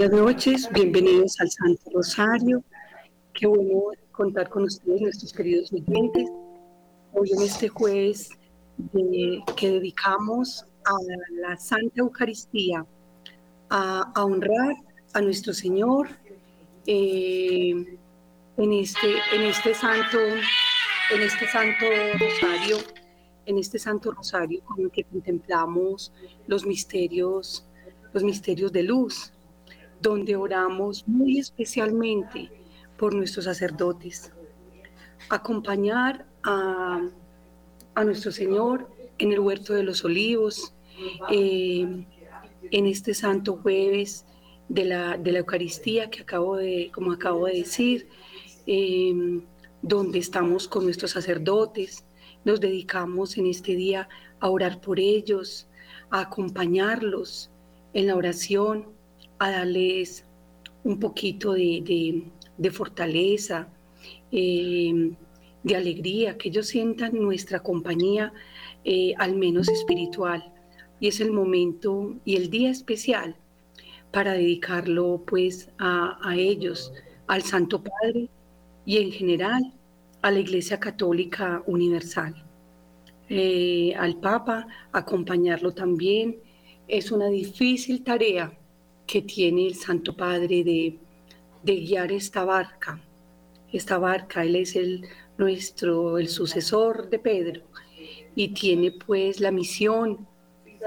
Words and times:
Buenas 0.00 0.18
noches. 0.18 0.68
Bienvenidos 0.72 1.38
al 1.40 1.50
Santo 1.50 1.90
Rosario. 1.92 2.64
Qué 3.34 3.46
bueno 3.46 3.90
contar 4.12 4.48
con 4.48 4.62
ustedes, 4.62 5.02
nuestros 5.02 5.30
queridos 5.30 5.70
oyentes. 5.74 6.26
Hoy 7.12 7.30
en 7.32 7.42
este 7.42 7.68
jueves 7.68 8.30
que 8.94 9.70
dedicamos 9.70 10.64
a 10.86 10.94
la 11.42 11.54
Santa 11.58 12.00
Eucaristía, 12.00 12.86
a, 13.68 14.10
honrar 14.16 14.74
a 15.12 15.20
nuestro 15.20 15.52
Señor 15.52 16.08
eh, 16.86 17.98
en, 18.56 18.72
este, 18.72 19.16
en 19.34 19.42
este 19.42 19.74
santo, 19.74 20.18
en 20.18 21.20
este 21.20 21.46
santo 21.46 21.84
rosario, 22.18 22.78
en 23.44 23.58
este 23.58 23.78
santo 23.78 24.12
rosario 24.12 24.62
con 24.64 24.80
el 24.80 24.90
que 24.90 25.04
contemplamos 25.04 26.10
los 26.46 26.64
misterios, 26.64 27.66
los 28.14 28.24
misterios 28.24 28.72
de 28.72 28.82
luz, 28.84 29.34
donde 30.00 30.36
oramos 30.36 31.06
muy 31.06 31.38
especialmente 31.38 32.50
por 32.96 33.14
nuestros 33.14 33.44
sacerdotes. 33.44 34.32
Acompañar 35.28 36.26
a, 36.42 37.00
a 37.94 38.04
nuestro 38.04 38.32
Señor 38.32 38.88
en 39.18 39.32
el 39.32 39.40
huerto 39.40 39.74
de 39.74 39.82
los 39.82 40.04
olivos, 40.04 40.74
eh, 41.30 42.06
en 42.70 42.86
este 42.86 43.14
santo 43.14 43.56
jueves 43.56 44.24
de 44.68 44.84
la, 44.84 45.16
de 45.16 45.32
la, 45.32 45.38
Eucaristía 45.40 46.10
que 46.10 46.22
acabo 46.22 46.56
de, 46.56 46.90
como 46.94 47.12
acabo 47.12 47.46
de 47.46 47.54
decir, 47.54 48.08
eh, 48.66 49.40
donde 49.82 50.18
estamos 50.18 50.68
con 50.68 50.84
nuestros 50.84 51.12
sacerdotes, 51.12 52.04
nos 52.44 52.60
dedicamos 52.60 53.36
en 53.38 53.46
este 53.46 53.74
día 53.74 54.08
a 54.40 54.48
orar 54.48 54.80
por 54.80 55.00
ellos, 55.00 55.66
a 56.10 56.20
acompañarlos 56.20 57.50
en 57.92 58.06
la 58.06 58.16
oración, 58.16 58.86
a 59.40 59.50
darles 59.50 60.24
un 60.84 61.00
poquito 61.00 61.54
de, 61.54 62.22
de, 62.58 62.70
fortaleza, 62.70 63.68
eh, 64.30 65.12
de 65.62 65.76
alegría, 65.76 66.36
que 66.36 66.50
ellos 66.50 66.68
sientan 66.68 67.14
nuestra 67.14 67.60
compañía, 67.60 68.32
eh, 68.84 69.14
al 69.18 69.36
menos 69.36 69.68
espiritual. 69.68 70.52
Y 71.00 71.08
es 71.08 71.20
el 71.20 71.32
momento 71.32 72.14
y 72.26 72.36
el 72.36 72.50
día 72.50 72.70
especial 72.70 73.34
para 74.12 74.34
dedicarlo 74.34 75.22
pues 75.26 75.70
a, 75.78 76.18
ellos, 76.36 76.92
al 77.26 77.42
Santo 77.42 77.82
Padre 77.82 78.28
y 78.84 78.98
en 78.98 79.10
general 79.10 79.72
a 80.20 80.30
la 80.30 80.40
Iglesia 80.40 80.78
Católica 80.78 81.62
Universal. 81.66 82.44
Eh, 83.30 83.94
al 83.96 84.20
Papa, 84.20 84.66
acompañarlo 84.92 85.72
también. 85.72 86.36
Es 86.88 87.10
una 87.10 87.28
difícil 87.28 88.02
tarea 88.02 88.59
que 89.10 89.22
tiene 89.22 89.66
el 89.66 89.74
Santo 89.74 90.16
Padre 90.16 90.62
de, 90.62 90.96
guiar 91.64 92.12
esta 92.12 92.44
barca. 92.44 93.00
Esta 93.72 93.98
barca, 93.98 94.44
Él 94.44 94.54
es 94.54 94.76
el 94.76 95.04
nuestro, 95.36 96.16
el 96.16 96.28
sucesor 96.28 97.10
de 97.10 97.18
Pedro, 97.18 97.62
y 98.36 98.48
tiene 98.54 98.92
pues 98.92 99.40
la 99.40 99.50
misión 99.50 100.28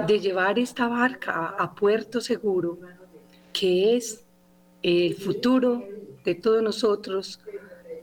de 0.07 0.21
llevar 0.21 0.57
esta 0.57 0.87
barca 0.87 1.53
a 1.59 1.75
puerto 1.75 2.21
seguro, 2.21 2.79
que 3.51 3.97
es 3.97 4.23
el 4.81 5.15
futuro 5.15 5.85
de 6.23 6.35
todos 6.35 6.63
nosotros 6.63 7.41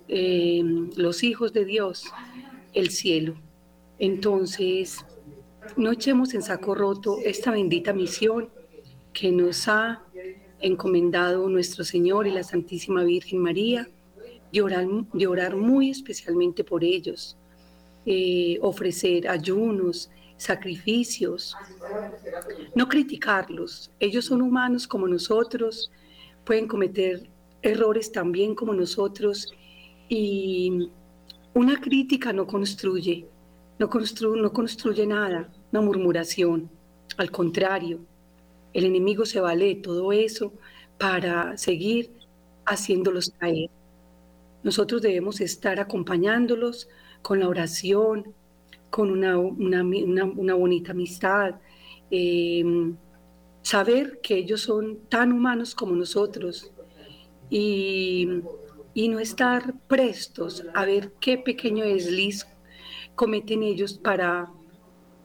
eh, 0.06 0.62
los 0.96 1.22
hijos 1.22 1.54
de 1.54 1.64
Dios, 1.64 2.04
el 2.74 2.90
cielo. 2.90 3.36
Entonces, 3.98 4.98
no 5.78 5.92
echemos 5.92 6.34
en 6.34 6.42
saco 6.42 6.74
roto 6.74 7.16
esta 7.24 7.50
bendita 7.50 7.94
misión 7.94 8.50
que 9.12 9.32
nos 9.32 9.66
ha 9.66 10.04
encomendado 10.60 11.48
nuestro 11.48 11.84
Señor 11.84 12.26
y 12.26 12.30
la 12.30 12.42
Santísima 12.42 13.04
Virgen 13.04 13.40
María, 13.40 13.88
y 14.52 14.60
orar, 14.60 15.56
muy 15.56 15.90
especialmente 15.90 16.64
por 16.64 16.82
ellos, 16.82 17.36
eh, 18.06 18.58
ofrecer 18.60 19.28
ayunos, 19.28 20.10
sacrificios, 20.36 21.56
no 22.74 22.88
criticarlos. 22.88 23.90
Ellos 24.00 24.24
son 24.24 24.42
humanos 24.42 24.88
como 24.88 25.06
nosotros, 25.06 25.90
pueden 26.44 26.66
cometer 26.66 27.28
errores 27.62 28.10
también 28.10 28.54
como 28.54 28.72
nosotros 28.72 29.52
y 30.08 30.88
una 31.54 31.78
crítica 31.80 32.32
no 32.32 32.46
construye, 32.46 33.26
no, 33.78 33.88
no 34.36 34.52
construye 34.52 35.06
nada, 35.06 35.52
una 35.72 35.80
murmuración. 35.82 36.70
Al 37.16 37.30
contrario, 37.30 38.00
el 38.72 38.84
enemigo 38.84 39.26
se 39.26 39.40
vale 39.40 39.74
todo 39.76 40.12
eso 40.12 40.52
para 40.98 41.56
seguir 41.56 42.12
haciéndolos 42.66 43.32
caer. 43.38 43.70
Nosotros 44.62 45.02
debemos 45.02 45.40
estar 45.40 45.80
acompañándolos 45.80 46.88
con 47.22 47.40
la 47.40 47.48
oración, 47.48 48.34
con 48.90 49.10
una, 49.10 49.38
una, 49.38 50.54
bonita 50.54 50.92
amistad, 50.92 51.54
eh, 52.10 52.64
saber 53.62 54.20
que 54.22 54.36
ellos 54.36 54.62
son 54.62 54.98
tan 55.08 55.32
humanos 55.32 55.74
como 55.74 55.94
nosotros 55.94 56.72
y 57.48 58.42
y 58.94 59.08
no 59.08 59.20
estar 59.20 59.74
prestos 59.86 60.64
a 60.74 60.84
ver 60.84 61.12
qué 61.20 61.38
pequeño 61.38 61.84
desliz 61.84 62.46
cometen 63.14 63.62
ellos 63.62 63.94
para, 63.94 64.50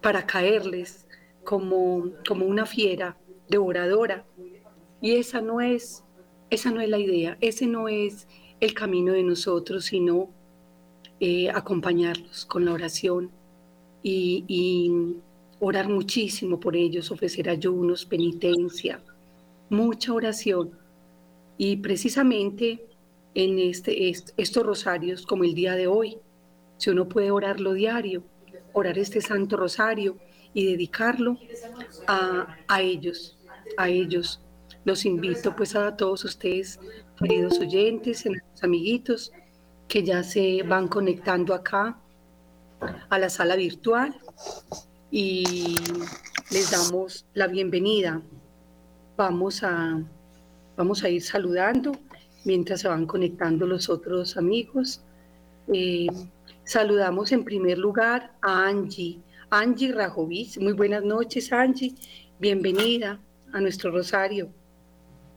para 0.02 0.26
caerles 0.26 1.08
como, 1.44 2.12
como 2.28 2.46
una 2.46 2.66
fiera 2.66 3.18
devoradora. 3.50 4.26
Y 5.02 5.16
esa 5.16 5.42
no 5.42 5.62
es, 5.62 6.04
esa 6.50 6.72
no 6.72 6.82
es 6.82 6.90
la 6.90 7.00
idea, 7.00 7.38
ese 7.42 7.68
no 7.68 7.88
es 7.88 8.28
el 8.60 8.74
camino 8.74 9.14
de 9.14 9.24
nosotros, 9.24 9.86
sino 9.86 10.30
eh, 11.20 11.50
acompañarlos 11.50 12.46
con 12.46 12.66
la 12.66 12.74
oración 12.74 13.32
y, 14.02 14.44
y 14.48 15.18
orar 15.60 15.90
muchísimo 15.90 16.60
por 16.60 16.76
ellos, 16.76 17.12
ofrecer 17.12 17.50
ayunos, 17.50 18.06
penitencia, 18.06 19.02
mucha 19.70 20.14
oración. 20.14 20.72
Y 21.58 21.78
precisamente 21.78 22.86
en 23.36 23.60
este, 23.60 24.10
estos 24.10 24.66
rosarios 24.66 25.26
como 25.26 25.44
el 25.44 25.54
día 25.54 25.76
de 25.76 25.88
hoy. 25.88 26.18
Si 26.78 26.90
uno 26.90 27.08
puede 27.08 27.32
orarlo 27.32 27.74
diario, 27.74 28.24
orar 28.74 28.98
este 28.98 29.22
Santo 29.22 29.56
Rosario 29.58 30.18
y 30.54 30.66
dedicarlo 30.66 31.38
a, 32.08 32.58
a 32.68 32.82
ellos, 32.82 33.35
a 33.78 33.90
ellos. 33.90 34.42
Los 34.86 35.06
invito 35.06 35.56
pues 35.56 35.76
a 35.76 35.98
todos 35.98 36.24
ustedes, 36.26 36.80
queridos 37.18 37.60
oyentes, 37.60 38.24
amiguitos, 38.62 39.32
que 39.88 40.04
ya 40.04 40.24
se 40.24 40.62
van 40.64 40.88
conectando 40.88 41.54
acá 41.54 41.98
a 43.10 43.20
la 43.20 43.30
sala 43.30 43.56
virtual 43.56 44.16
y 45.10 45.76
les 46.52 46.72
damos 46.72 47.26
la 47.34 47.48
bienvenida. 47.48 48.22
Vamos 49.18 49.64
a, 49.64 50.04
vamos 50.78 51.04
a 51.04 51.10
ir 51.10 51.24
saludando 51.24 51.94
mientras 52.44 52.82
se 52.82 52.88
van 52.88 53.08
conectando 53.08 53.66
los 53.66 53.90
otros 53.90 54.38
amigos. 54.38 55.02
Eh, 55.74 56.08
saludamos 56.64 57.32
en 57.32 57.44
primer 57.44 57.80
lugar 57.80 58.36
a 58.42 58.68
Angie, 58.68 59.20
Angie 59.50 59.92
Rajovic. 59.92 60.60
Muy 60.60 60.74
buenas 60.74 61.04
noches, 61.04 61.52
Angie. 61.52 61.96
Bienvenida 62.40 63.20
a 63.56 63.62
nuestro 63.62 63.90
rosario. 63.90 64.52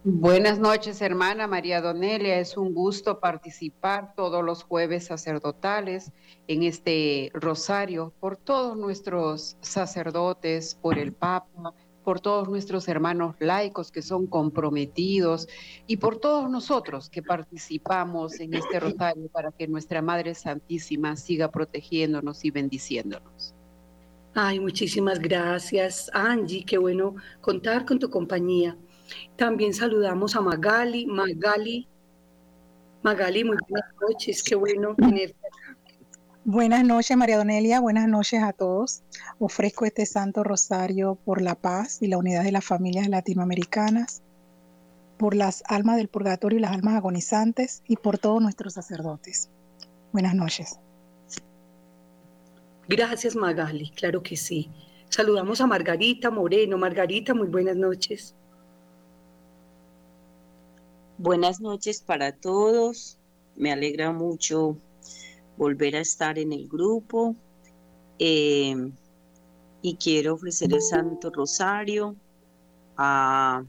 Buenas 0.02 0.58
noches, 0.58 1.00
hermana 1.02 1.46
María 1.46 1.80
Donelia. 1.80 2.40
Es 2.40 2.56
un 2.56 2.74
gusto 2.74 3.20
participar 3.20 4.14
todos 4.16 4.44
los 4.44 4.64
jueves 4.64 5.06
sacerdotales 5.06 6.12
en 6.48 6.64
este 6.64 7.30
rosario 7.32 8.12
por 8.18 8.36
todos 8.36 8.76
nuestros 8.76 9.56
sacerdotes, 9.60 10.74
por 10.74 10.98
el 10.98 11.12
Papa, 11.12 11.74
por 12.02 12.20
todos 12.20 12.48
nuestros 12.48 12.88
hermanos 12.88 13.36
laicos 13.38 13.92
que 13.92 14.02
son 14.02 14.26
comprometidos 14.26 15.46
y 15.86 15.98
por 15.98 16.18
todos 16.18 16.50
nosotros 16.50 17.10
que 17.10 17.22
participamos 17.22 18.40
en 18.40 18.54
este 18.54 18.80
rosario 18.80 19.28
para 19.28 19.52
que 19.52 19.68
nuestra 19.68 20.02
Madre 20.02 20.34
Santísima 20.34 21.14
siga 21.16 21.50
protegiéndonos 21.50 22.44
y 22.44 22.50
bendiciéndonos. 22.50 23.54
Ay, 24.40 24.60
muchísimas 24.60 25.18
gracias, 25.18 26.08
Angie. 26.14 26.64
Qué 26.64 26.78
bueno 26.78 27.16
contar 27.40 27.84
con 27.84 27.98
tu 27.98 28.08
compañía. 28.08 28.76
También 29.34 29.74
saludamos 29.74 30.36
a 30.36 30.40
Magali. 30.40 31.06
Magali, 31.06 31.88
Magali, 33.02 33.42
muy 33.42 33.56
buenas 33.68 33.90
noches. 34.00 34.44
Qué 34.44 34.54
bueno 34.54 34.94
tenerte 34.94 35.34
Buenas 36.44 36.84
noches, 36.84 37.16
María 37.16 37.36
Donelia. 37.36 37.80
Buenas 37.80 38.06
noches 38.06 38.40
a 38.44 38.52
todos. 38.52 39.02
Ofrezco 39.40 39.86
este 39.86 40.06
Santo 40.06 40.44
Rosario 40.44 41.16
por 41.24 41.42
la 41.42 41.56
paz 41.56 42.00
y 42.00 42.06
la 42.06 42.18
unidad 42.18 42.44
de 42.44 42.52
las 42.52 42.64
familias 42.64 43.08
latinoamericanas, 43.08 44.22
por 45.18 45.34
las 45.34 45.64
almas 45.66 45.96
del 45.96 46.06
purgatorio 46.06 46.58
y 46.58 46.62
las 46.62 46.70
almas 46.70 46.94
agonizantes 46.94 47.82
y 47.88 47.96
por 47.96 48.18
todos 48.18 48.40
nuestros 48.40 48.74
sacerdotes. 48.74 49.50
Buenas 50.12 50.36
noches. 50.36 50.78
Gracias, 52.88 53.36
Magali. 53.36 53.90
Claro 53.90 54.22
que 54.22 54.36
sí. 54.36 54.70
Saludamos 55.10 55.60
a 55.60 55.66
Margarita 55.66 56.30
Moreno. 56.30 56.78
Margarita, 56.78 57.34
muy 57.34 57.46
buenas 57.46 57.76
noches. 57.76 58.34
Buenas 61.18 61.60
noches 61.60 62.00
para 62.00 62.32
todos. 62.32 63.18
Me 63.56 63.72
alegra 63.72 64.10
mucho 64.12 64.78
volver 65.58 65.96
a 65.96 66.00
estar 66.00 66.38
en 66.38 66.52
el 66.52 66.66
grupo. 66.66 67.36
Eh, 68.18 68.90
y 69.82 69.96
quiero 69.96 70.34
ofrecer 70.34 70.72
el 70.72 70.82
Santo 70.82 71.30
Rosario 71.30 72.16
a, 72.96 73.64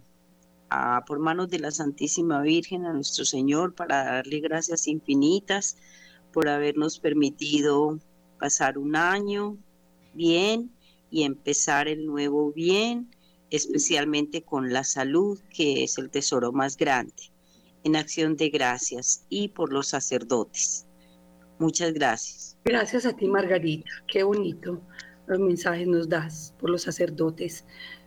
por 1.05 1.19
manos 1.19 1.49
de 1.49 1.59
la 1.59 1.71
Santísima 1.71 2.41
Virgen 2.41 2.85
a 2.85 2.93
nuestro 2.93 3.25
Señor 3.25 3.73
para 3.75 4.03
darle 4.05 4.39
gracias 4.39 4.87
infinitas 4.87 5.77
por 6.31 6.47
habernos 6.47 6.99
permitido 6.99 7.99
pasar 8.39 8.77
un 8.77 8.95
año 8.95 9.57
bien 10.13 10.71
y 11.11 11.23
empezar 11.23 11.87
el 11.87 12.05
nuevo 12.05 12.51
bien, 12.51 13.11
especialmente 13.51 14.41
con 14.41 14.73
la 14.73 14.83
salud, 14.83 15.39
que 15.53 15.83
es 15.83 15.97
el 15.97 16.09
tesoro 16.09 16.51
más 16.51 16.77
grande 16.77 17.31
en 17.83 17.95
acción 17.95 18.35
de 18.35 18.49
gracias 18.49 19.25
y 19.29 19.49
por 19.49 19.71
los 19.71 19.87
sacerdotes. 19.87 20.85
Muchas 21.59 21.93
gracias. 21.93 22.57
Gracias 22.65 23.05
a 23.05 23.15
ti, 23.15 23.27
Margarita. 23.27 23.89
Qué 24.07 24.23
bonito 24.23 24.81
los 25.27 25.39
mensajes 25.39 25.87
nos 25.87 26.09
das 26.09 26.55
por 26.59 26.69
los 26.69 26.83
sacerdotes. 26.83 27.65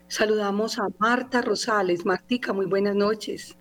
Saludamos 0.09 0.79
a 0.79 0.89
Marta 0.99 1.41
Rosales. 1.41 2.05
Martica, 2.05 2.53
muy 2.53 2.67
buenas 2.67 2.95
noches. 2.95 3.57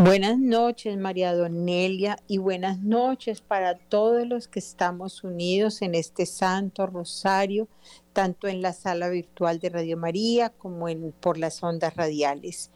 Buenas 0.00 0.38
noches, 0.38 0.96
María 0.96 1.34
Donelia, 1.34 2.20
y 2.28 2.38
buenas 2.38 2.78
noches 2.78 3.40
para 3.40 3.76
todos 3.76 4.28
los 4.28 4.46
que 4.46 4.60
estamos 4.60 5.24
unidos 5.24 5.82
en 5.82 5.96
este 5.96 6.24
Santo 6.24 6.86
Rosario, 6.86 7.66
tanto 8.12 8.46
en 8.46 8.62
la 8.62 8.72
sala 8.72 9.08
virtual 9.08 9.58
de 9.58 9.70
Radio 9.70 9.96
María 9.96 10.50
como 10.50 10.86
por 11.18 11.36
las 11.36 11.64
ondas 11.64 11.96
radiales. 11.96 12.70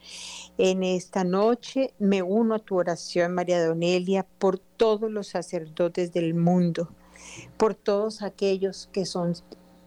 En 0.57 0.83
esta 0.83 1.23
noche 1.23 1.93
me 1.97 2.21
uno 2.21 2.55
a 2.55 2.59
tu 2.59 2.75
oración, 2.75 3.33
María 3.33 3.65
Donelia, 3.65 4.27
por 4.37 4.59
todos 4.59 5.09
los 5.09 5.27
sacerdotes 5.27 6.11
del 6.11 6.33
mundo, 6.33 6.89
por 7.55 7.73
todos 7.73 8.21
aquellos 8.21 8.89
que 8.91 9.05
son 9.05 9.33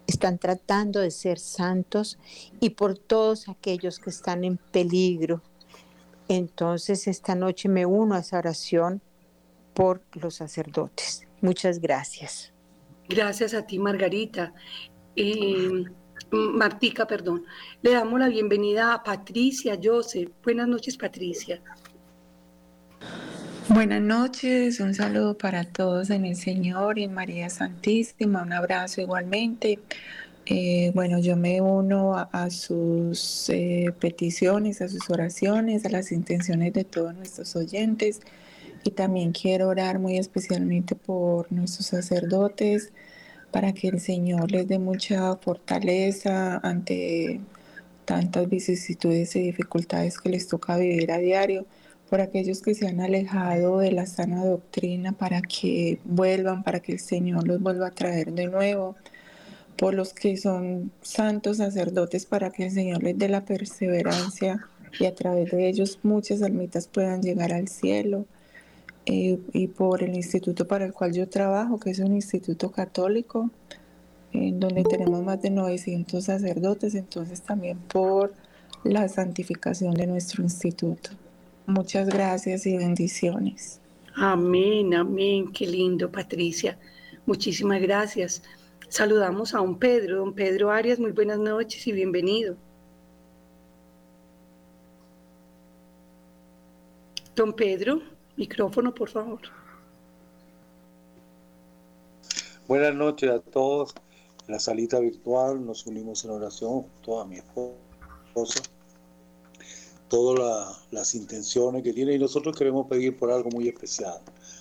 están 0.07 0.39
tratando 0.39 1.01
de 1.01 1.11
ser 1.11 1.39
santos 1.39 2.19
y 2.61 2.71
por 2.71 2.97
todos 2.97 3.51
aquellos 3.51 3.99
que 3.99 4.09
están 4.09 4.43
en 4.43 4.57
peligro 4.57 5.43
entonces 6.29 7.07
esta 7.07 7.35
noche 7.35 7.69
me 7.69 7.87
uno 7.87 8.15
a 8.15 8.21
esa 8.21 8.39
oración 8.39 9.01
por 9.75 10.03
los 10.21 10.37
sacerdotes. 10.37 11.27
Muchas 11.41 11.81
gracias. 11.81 12.53
Gracias 13.09 13.55
a 13.55 13.67
ti, 13.67 13.79
Margarita. 13.79 14.53
Eh, 15.15 15.85
Martica, 16.31 17.07
perdón. 17.07 17.45
Le 17.83 17.93
damos 17.93 18.19
la 18.19 18.29
bienvenida 18.29 18.95
a 18.95 19.03
Patricia 19.03 19.79
Joseph. 19.83 20.31
Buenas 20.43 20.67
noches, 20.67 20.97
Patricia. 20.97 21.61
Buenas 23.69 24.01
noches, 24.01 24.79
un 24.79 24.95
saludo 24.95 25.37
para 25.37 25.65
todos 25.65 26.11
en 26.11 26.25
el 26.25 26.37
Señor 26.37 26.99
y 26.99 27.05
en 27.05 27.13
María 27.13 27.51
Santísima, 27.51 28.43
un 28.43 28.53
abrazo 28.53 29.01
igualmente. 29.01 29.81
Eh, 30.49 30.93
bueno, 30.95 31.19
yo 31.19 31.37
me 31.37 31.61
uno 31.61 32.15
a, 32.15 32.51
sus 32.51 33.51
eh, 33.51 33.93
peticiones, 33.99 34.81
a 34.81 34.89
sus 34.89 35.11
oraciones, 35.11 35.85
a 35.85 35.89
las 35.89 36.13
intenciones 36.13 36.73
de 36.73 36.85
todos 36.85 37.15
nuestros 37.15 37.57
oyentes. 37.57 38.21
Y 38.85 38.93
también 38.93 39.33
quiero 39.33 39.69
orar 39.69 39.99
muy 39.99 40.17
especialmente 40.19 40.95
por 40.95 41.51
nuestros 41.53 41.87
sacerdotes 41.87 42.93
para 43.51 43.73
que 43.73 43.89
el 43.89 44.01
Señor 44.01 44.53
les 44.53 44.69
dé 44.69 44.79
mucha 44.79 45.37
fortaleza 45.37 46.59
ante 46.59 47.41
tantas 48.05 48.49
vicisitudes 48.49 49.35
y 49.37 49.41
dificultades 49.43 50.19
que 50.21 50.29
les 50.31 50.47
toca 50.49 50.77
vivir 50.77 51.11
a 51.11 51.19
diario, 51.19 51.67
por 52.09 52.21
aquellos 52.21 52.63
que 52.63 52.75
se 52.75 52.87
han 52.87 53.01
alejado 53.01 53.79
de 53.81 53.91
la 53.93 54.07
sana 54.07 54.45
doctrina 54.45 55.13
para 55.13 55.43
que 55.43 55.99
vuelvan, 56.05 56.63
para 56.63 56.81
que 56.81 56.93
el 56.93 57.01
Señor 57.01 57.47
los 57.49 57.61
vuelva 57.61 57.89
a 57.89 57.91
traer 57.91 58.33
de 58.33 58.47
nuevo 58.47 58.97
por 59.79 59.95
los 59.95 60.13
que 60.13 60.37
son 60.37 60.91
santos 61.03 61.59
sacerdotes 61.59 62.27
para 62.27 62.51
que 62.51 62.67
el 62.67 62.71
Señor 62.71 63.03
les 63.03 63.19
dé 63.19 63.29
la 63.29 63.45
perseverancia 63.45 64.67
y 64.99 65.07
a 65.07 65.15
través 65.15 65.51
de 65.51 65.69
ellos 65.69 65.99
muchas 66.03 66.43
almitas 66.43 66.89
puedan 66.89 67.23
llegar 67.23 67.53
al 67.53 67.69
cielo. 67.69 68.27
Eh, 69.09 69.39
y 69.53 69.69
por 69.69 70.03
el 70.03 70.17
instituto 70.17 70.67
para 70.67 70.85
el 70.85 70.93
cual 70.93 71.13
yo 71.13 71.29
trabajo, 71.29 71.79
que 71.79 71.91
es 71.91 72.01
un 72.01 72.15
instituto 72.15 72.73
católico, 72.73 73.51
donde 74.33 74.83
tenemos 74.85 75.23
más 75.23 75.41
de 75.41 75.51
900 75.51 76.25
sacerdotes, 76.25 76.95
entonces 76.95 77.41
también 77.41 77.79
por 77.79 78.35
la 78.85 79.09
santificación 79.09 79.95
de 79.95 80.07
nuestro 80.07 80.43
instituto. 80.43 81.11
Muchas 81.67 82.09
gracias 82.09 82.67
y 82.67 82.77
bendiciones. 82.77 83.81
Amén, 84.15 84.95
amén, 84.95 85.53
qué 85.53 85.67
lindo, 85.67 86.11
Patricia. 86.11 86.79
Muchísimas 87.27 87.81
gracias. 87.81 88.43
Saludamos 88.89 89.55
a 89.55 89.59
don 89.59 89.79
Pedro. 89.79 90.19
Don 90.19 90.33
Pedro 90.33 90.71
Arias, 90.71 90.99
muy 90.99 91.13
buenas 91.13 91.39
noches 91.39 91.87
y 91.87 91.93
bienvenido. 91.93 92.57
Don 97.35 97.53
Pedro, 97.53 98.01
micrófono, 98.37 98.95
por 98.95 99.11
favor. 99.11 99.41
Buenas 102.67 102.95
noches 102.95 103.31
a 103.31 103.41
todos. 103.41 103.95
En 104.47 104.53
la 104.55 104.61
salita 104.61 105.01
virtual 105.01 105.65
nos 105.65 105.87
unimos 105.87 106.25
en 106.25 106.31
oración, 106.31 106.87
toda 107.03 107.25
mi 107.25 107.37
esposa, 107.37 108.63
todas 110.09 110.87
las 110.91 111.15
intenciones 111.15 111.83
que 111.83 111.93
tiene 111.93 112.15
y 112.15 112.19
nosotros 112.19 112.57
queremos 112.57 112.87
pedir 112.87 113.17
por 113.17 113.31
algo 113.31 113.51
muy 113.51 113.69
especial. 113.69 114.21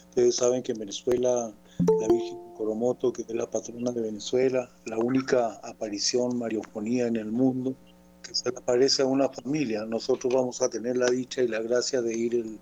Ustedes 0.10 0.36
saben 0.36 0.64
que 0.64 0.72
en 0.72 0.80
Venezuela 0.80 1.54
la 1.80 2.08
Virgen 2.08 2.40
Coromoto, 2.56 3.12
que 3.12 3.24
es 3.24 3.34
la 3.34 3.50
patrona 3.50 3.92
de 3.92 4.02
Venezuela, 4.02 4.70
la 4.86 4.98
única 4.98 5.60
aparición 5.64 6.38
mariofonía 6.38 7.08
en 7.08 7.18
el 7.18 7.32
mundo 7.32 7.76
que 8.24 8.34
se 8.34 8.50
aparece 8.50 9.02
a 9.02 9.06
una 9.06 9.30
familia. 9.30 9.86
Nosotros 9.86 10.34
vamos 10.34 10.62
a 10.62 10.70
tener 10.70 10.98
la 10.98 11.08
dicha 11.08 11.42
y 11.42 11.48
la 11.48 11.62
gracia 11.62 12.02
de 12.02 12.18
ir 12.18 12.36
el 12.36 12.60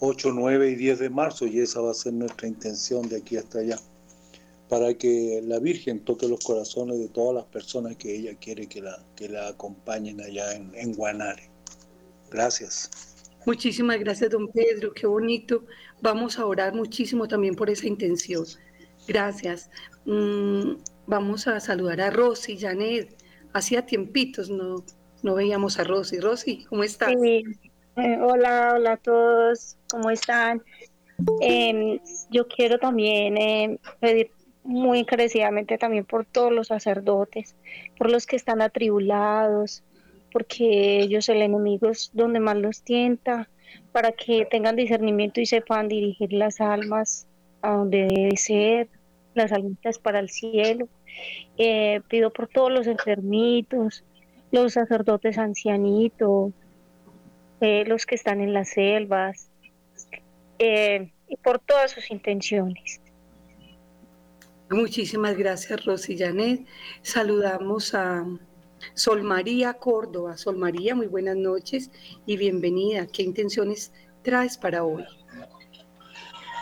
8, 0.00 0.30
9 0.32 0.70
y 0.70 0.74
10 0.76 0.98
de 0.98 1.10
marzo 1.10 1.46
y 1.46 1.60
esa 1.60 1.80
va 1.80 1.90
a 1.90 1.94
ser 1.94 2.12
nuestra 2.12 2.46
intención 2.46 3.08
de 3.08 3.16
aquí 3.16 3.36
hasta 3.36 3.60
allá, 3.60 3.78
para 4.68 4.94
que 4.94 5.40
la 5.44 5.58
Virgen 5.58 6.04
toque 6.04 6.28
los 6.28 6.44
corazones 6.44 6.98
de 6.98 7.08
todas 7.08 7.34
las 7.34 7.44
personas 7.46 7.96
que 7.96 8.14
ella 8.14 8.36
quiere 8.38 8.66
que 8.66 8.82
la, 8.82 9.04
que 9.16 9.28
la 9.28 9.48
acompañen 9.48 10.20
allá 10.20 10.52
en, 10.54 10.72
en 10.74 10.92
Guanare. 10.92 11.50
Gracias. 12.30 12.90
Muchísimas 13.46 13.98
gracias, 13.98 14.30
don 14.30 14.48
Pedro, 14.48 14.92
qué 14.92 15.06
bonito. 15.06 15.64
Vamos 16.00 16.38
a 16.38 16.46
orar 16.46 16.74
muchísimo 16.74 17.26
también 17.26 17.54
por 17.54 17.70
esa 17.70 17.86
intención. 17.86 18.44
Gracias. 19.06 19.70
Mm, 20.04 20.74
vamos 21.06 21.46
a 21.48 21.60
saludar 21.60 22.00
a 22.00 22.10
Rosy, 22.10 22.58
Janet. 22.58 23.16
Hacía 23.52 23.84
tiempitos 23.86 24.50
no, 24.50 24.84
no 25.22 25.34
veíamos 25.34 25.78
a 25.78 25.84
Rosy. 25.84 26.20
Rosy, 26.20 26.64
¿cómo 26.66 26.84
estás? 26.84 27.14
Eh, 27.98 28.16
hola, 28.20 28.74
hola 28.76 28.92
a 28.92 28.96
todos, 28.96 29.76
¿cómo 29.90 30.10
están? 30.10 30.62
Em, 31.40 31.98
yo 32.30 32.46
quiero 32.46 32.78
también 32.78 33.36
em, 33.36 33.78
pedir 33.98 34.30
muy 34.62 35.00
encarecidamente 35.00 35.78
también 35.78 36.04
por 36.04 36.24
todos 36.24 36.52
los 36.52 36.68
sacerdotes, 36.68 37.56
por 37.96 38.10
los 38.10 38.26
que 38.26 38.36
están 38.36 38.62
atribulados, 38.62 39.82
porque 40.32 41.00
ellos 41.00 41.28
el 41.28 41.42
enemigo 41.42 41.88
es 41.88 42.10
donde 42.12 42.38
más 42.38 42.56
los 42.56 42.82
tienta, 42.82 43.48
para 43.92 44.12
que 44.12 44.46
tengan 44.46 44.76
discernimiento 44.76 45.40
y 45.40 45.46
sepan 45.46 45.88
dirigir 45.88 46.32
las 46.32 46.60
almas 46.60 47.26
a 47.62 47.72
donde 47.72 48.06
debe 48.06 48.36
ser, 48.36 48.88
las 49.34 49.52
almitas 49.52 49.98
para 49.98 50.20
el 50.20 50.30
cielo. 50.30 50.88
Eh, 51.56 52.00
pido 52.08 52.30
por 52.32 52.46
todos 52.48 52.70
los 52.70 52.86
enfermitos, 52.86 54.04
los 54.52 54.74
sacerdotes 54.74 55.38
ancianitos, 55.38 56.52
eh, 57.60 57.84
los 57.86 58.06
que 58.06 58.14
están 58.14 58.40
en 58.40 58.52
las 58.52 58.70
selvas, 58.70 59.50
eh, 60.58 61.10
y 61.28 61.36
por 61.36 61.58
todas 61.58 61.90
sus 61.90 62.10
intenciones. 62.10 63.00
Muchísimas 64.70 65.36
gracias, 65.36 65.84
Rosy 65.84 66.16
Janet. 66.18 66.66
Saludamos 67.02 67.94
a 67.94 68.24
Sol 68.94 69.22
María 69.22 69.74
Córdoba. 69.74 70.36
Sol 70.36 70.56
María, 70.56 70.94
muy 70.94 71.06
buenas 71.06 71.36
noches 71.36 71.90
y 72.26 72.36
bienvenida. 72.36 73.06
¿Qué 73.06 73.22
intenciones 73.22 73.92
traes 74.22 74.56
para 74.56 74.84
hoy? 74.84 75.04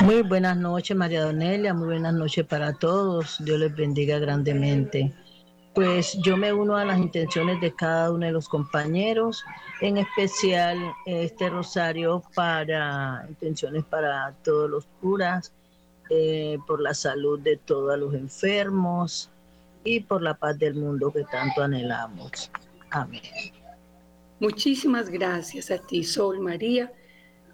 Muy 0.01 0.23
buenas 0.23 0.57
noches, 0.57 0.97
María 0.97 1.25
Donelia, 1.25 1.73
muy 1.73 1.87
buenas 1.87 2.15
noches 2.15 2.45
para 2.47 2.73
todos. 2.75 3.43
Dios 3.45 3.59
les 3.59 3.75
bendiga 3.75 4.19
grandemente. 4.19 5.13
Pues 5.75 6.19
yo 6.23 6.37
me 6.37 6.53
uno 6.53 6.77
a 6.77 6.85
las 6.85 6.99
intenciones 6.99 7.61
de 7.61 7.75
cada 7.75 8.11
uno 8.11 8.27
de 8.27 8.33
los 8.33 8.49
compañeros, 8.49 9.45
en 9.81 9.99
especial 9.99 10.79
este 11.05 11.51
rosario 11.51 12.23
para 12.35 13.27
intenciones 13.29 13.85
para 13.85 14.35
todos 14.43 14.71
los 14.71 14.87
curas, 15.01 15.53
eh, 16.09 16.59
por 16.67 16.81
la 16.81 16.95
salud 16.95 17.41
de 17.41 17.57
todos 17.57 17.99
los 17.99 18.15
enfermos 18.15 19.31
y 19.87 20.01
por 20.01 20.21
la 20.21 20.35
paz 20.35 20.59
del 20.59 20.75
mundo 20.75 21.13
que 21.13 21.25
tanto 21.25 21.63
anhelamos. 21.63 22.51
Amén. 22.91 23.23
Muchísimas 24.41 25.09
gracias 25.09 25.71
a 25.71 25.79
ti, 25.79 26.03
Sol 26.03 26.41
María. 26.41 26.93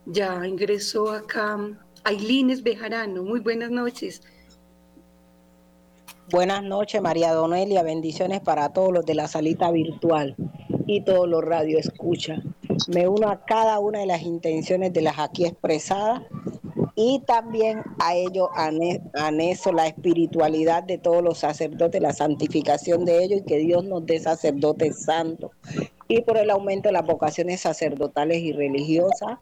Ya 0.07 0.45
ingresó 0.47 1.13
acá 1.13 1.59
Ailines 2.05 2.63
Bejarano. 2.63 3.23
Muy 3.23 3.41
buenas 3.41 3.71
noches. 3.71 4.23
Buenas 6.31 6.65
noches, 6.65 7.01
María 7.03 7.33
Donelia. 7.33 7.83
Bendiciones 7.83 8.41
para 8.41 8.73
todos 8.73 8.93
los 8.93 9.05
de 9.05 9.15
la 9.15 9.29
salita 9.29 9.71
virtual 9.71 10.35
y 10.87 11.05
todos 11.05 11.29
los 11.29 11.45
radio 11.45 11.79
escucha. 11.79 12.43
Me 12.89 13.07
uno 13.07 13.29
a 13.29 13.45
cada 13.45 13.79
una 13.79 14.01
de 14.01 14.07
las 14.07 14.23
intenciones 14.23 14.93
de 14.93 15.03
las 15.03 15.19
aquí 15.19 15.45
expresadas 15.45 16.23
y 16.95 17.23
también 17.27 17.83
a 17.99 18.15
ello 18.15 18.51
aneso 19.15 19.73
la 19.73 19.87
espiritualidad 19.87 20.83
de 20.83 20.99
todos 20.99 21.23
los 21.23 21.39
sacerdotes, 21.39 22.01
la 22.03 22.13
santificación 22.13 23.05
de 23.05 23.25
ellos 23.25 23.41
y 23.41 23.45
que 23.45 23.59
Dios 23.59 23.85
nos 23.85 24.05
dé 24.05 24.21
sacerdotes 24.21 25.03
santos 25.05 25.51
y 26.09 26.21
por 26.21 26.37
el 26.37 26.51
aumento 26.51 26.89
de 26.89 26.93
las 26.93 27.07
vocaciones 27.07 27.63
sacerdotales 27.63 28.39
y 28.39 28.53
religiosas 28.53 29.39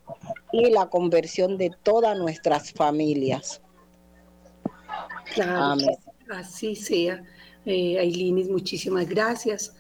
y 0.53 0.71
la 0.71 0.87
conversión 0.87 1.59
de 1.59 1.73
todas 1.83 2.17
nuestras 2.17 2.73
familias. 2.73 3.61
Claro, 5.35 5.81
así 6.33 6.77
sea. 6.77 7.23
Eh, 7.67 7.99
Ailinis, 7.99 8.49
muchísimas 8.49 9.09
gracias. 9.09 9.75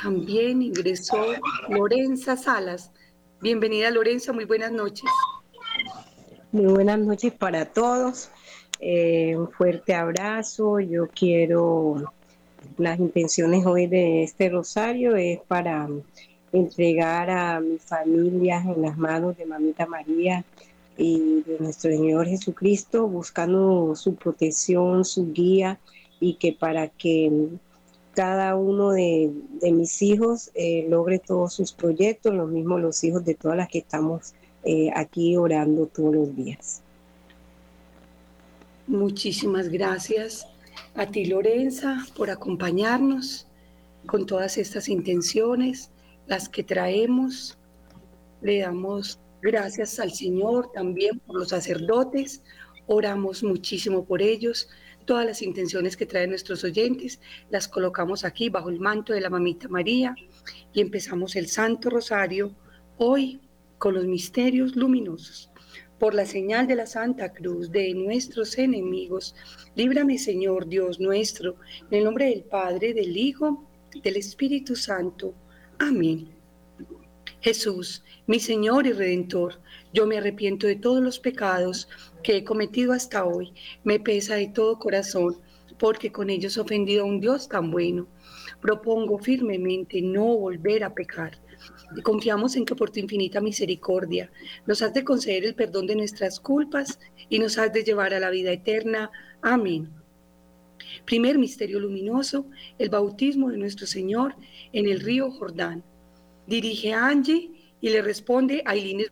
También 0.00 0.60
ingresó 0.60 1.16
Lorenza 1.68 2.36
Salas. 2.36 2.92
Bienvenida 3.40 3.90
Lorenza, 3.90 4.32
muy 4.32 4.44
buenas 4.44 4.72
noches. 4.72 5.10
Muy 6.56 6.72
buenas 6.72 6.98
noches 6.98 7.34
para 7.34 7.66
todos. 7.66 8.30
Eh, 8.80 9.36
un 9.36 9.50
fuerte 9.50 9.94
abrazo. 9.94 10.80
Yo 10.80 11.06
quiero, 11.06 12.14
las 12.78 12.98
intenciones 12.98 13.66
hoy 13.66 13.86
de 13.88 14.22
este 14.22 14.48
rosario 14.48 15.16
es 15.16 15.38
para 15.46 15.86
entregar 16.54 17.28
a 17.28 17.60
mis 17.60 17.82
familias 17.82 18.64
en 18.64 18.80
las 18.80 18.96
manos 18.96 19.36
de 19.36 19.44
Mamita 19.44 19.84
María 19.84 20.46
y 20.96 21.42
de 21.42 21.58
nuestro 21.60 21.90
Señor 21.90 22.26
Jesucristo, 22.26 23.06
buscando 23.06 23.94
su 23.94 24.14
protección, 24.14 25.04
su 25.04 25.34
guía 25.34 25.78
y 26.20 26.36
que 26.36 26.54
para 26.54 26.88
que 26.88 27.48
cada 28.14 28.56
uno 28.56 28.92
de, 28.92 29.30
mis 29.60 30.00
hijos 30.00 30.52
eh, 30.54 30.86
logre 30.88 31.18
todos 31.18 31.52
sus 31.52 31.74
proyectos, 31.74 32.32
lo 32.32 32.46
mismo 32.46 32.78
los 32.78 33.04
hijos 33.04 33.26
de 33.26 33.34
todas 33.34 33.58
las 33.58 33.68
que 33.68 33.80
estamos 33.80 34.32
eh, 34.66 34.90
aquí 34.94 35.36
orando 35.36 35.86
todos 35.86 36.14
los 36.14 36.36
días. 36.36 36.82
Muchísimas 38.86 39.68
gracias 39.68 40.46
a 40.94 41.06
ti, 41.06 41.24
Lorenza, 41.24 42.04
por 42.16 42.30
acompañarnos 42.30 43.46
con 44.06 44.26
todas 44.26 44.58
estas 44.58 44.88
intenciones, 44.88 45.90
las 46.26 46.48
que 46.48 46.62
traemos. 46.62 47.56
Le 48.42 48.60
damos 48.60 49.18
gracias 49.40 49.98
al 49.98 50.12
Señor 50.12 50.70
también 50.72 51.18
por 51.20 51.38
los 51.38 51.48
sacerdotes. 51.48 52.42
Oramos 52.86 53.42
muchísimo 53.42 54.04
por 54.04 54.20
ellos 54.20 54.68
Todas 55.06 55.24
las 55.24 55.40
intenciones 55.40 55.96
que 55.96 56.04
traen 56.04 56.30
nuestros 56.30 56.64
oyentes 56.64 57.20
las 57.48 57.68
colocamos 57.68 58.24
aquí 58.24 58.48
bajo 58.48 58.70
el 58.70 58.80
manto 58.80 59.12
de 59.12 59.20
la 59.20 59.30
mamita 59.30 59.68
María 59.68 60.16
y 60.72 60.80
empezamos 60.80 61.36
el 61.36 61.46
Santo 61.46 61.90
Rosario 61.90 62.50
hoy 62.98 63.40
con 63.78 63.94
los 63.94 64.06
misterios 64.06 64.76
luminosos. 64.76 65.50
Por 65.98 66.14
la 66.14 66.26
señal 66.26 66.66
de 66.66 66.76
la 66.76 66.86
Santa 66.86 67.32
Cruz 67.32 67.70
de 67.70 67.94
nuestros 67.94 68.58
enemigos, 68.58 69.34
líbrame 69.74 70.18
Señor 70.18 70.66
Dios 70.68 71.00
nuestro, 71.00 71.56
en 71.90 71.98
el 71.98 72.04
nombre 72.04 72.26
del 72.26 72.44
Padre, 72.44 72.92
del 72.92 73.16
Hijo, 73.16 73.66
del 74.02 74.16
Espíritu 74.16 74.76
Santo. 74.76 75.34
Amén. 75.78 76.28
Jesús, 77.40 78.02
mi 78.26 78.40
Señor 78.40 78.86
y 78.86 78.92
Redentor, 78.92 79.60
yo 79.92 80.06
me 80.06 80.18
arrepiento 80.18 80.66
de 80.66 80.76
todos 80.76 81.02
los 81.02 81.18
pecados 81.18 81.88
que 82.22 82.36
he 82.36 82.44
cometido 82.44 82.92
hasta 82.92 83.24
hoy. 83.24 83.52
Me 83.84 84.00
pesa 84.00 84.34
de 84.34 84.48
todo 84.48 84.78
corazón, 84.78 85.38
porque 85.78 86.10
con 86.10 86.28
ellos 86.28 86.56
he 86.56 86.60
ofendido 86.60 87.04
a 87.04 87.06
un 87.06 87.20
Dios 87.20 87.48
tan 87.48 87.70
bueno. 87.70 88.06
Propongo 88.60 89.18
firmemente 89.18 90.02
no 90.02 90.24
volver 90.24 90.84
a 90.84 90.92
pecar. 90.94 91.38
Confiamos 92.02 92.56
en 92.56 92.64
que 92.64 92.74
por 92.74 92.90
tu 92.90 93.00
infinita 93.00 93.40
misericordia 93.40 94.30
nos 94.66 94.82
has 94.82 94.92
de 94.92 95.04
conceder 95.04 95.44
el 95.44 95.54
perdón 95.54 95.86
de 95.86 95.96
nuestras 95.96 96.40
culpas 96.40 96.98
y 97.28 97.38
nos 97.38 97.58
has 97.58 97.72
de 97.72 97.84
llevar 97.84 98.12
a 98.12 98.20
la 98.20 98.30
vida 98.30 98.50
eterna. 98.52 99.10
Amén. 99.42 99.90
Primer 101.04 101.38
misterio 101.38 101.80
luminoso, 101.80 102.46
el 102.78 102.88
bautismo 102.88 103.50
de 103.50 103.58
nuestro 103.58 103.86
Señor 103.86 104.34
en 104.72 104.86
el 104.86 105.00
río 105.00 105.30
Jordán. 105.30 105.84
Dirige 106.46 106.92
a 106.92 107.06
Angie 107.06 107.50
y 107.80 107.90
le 107.90 108.02
responde 108.02 108.62
a 108.64 108.76
Ilines 108.76 109.10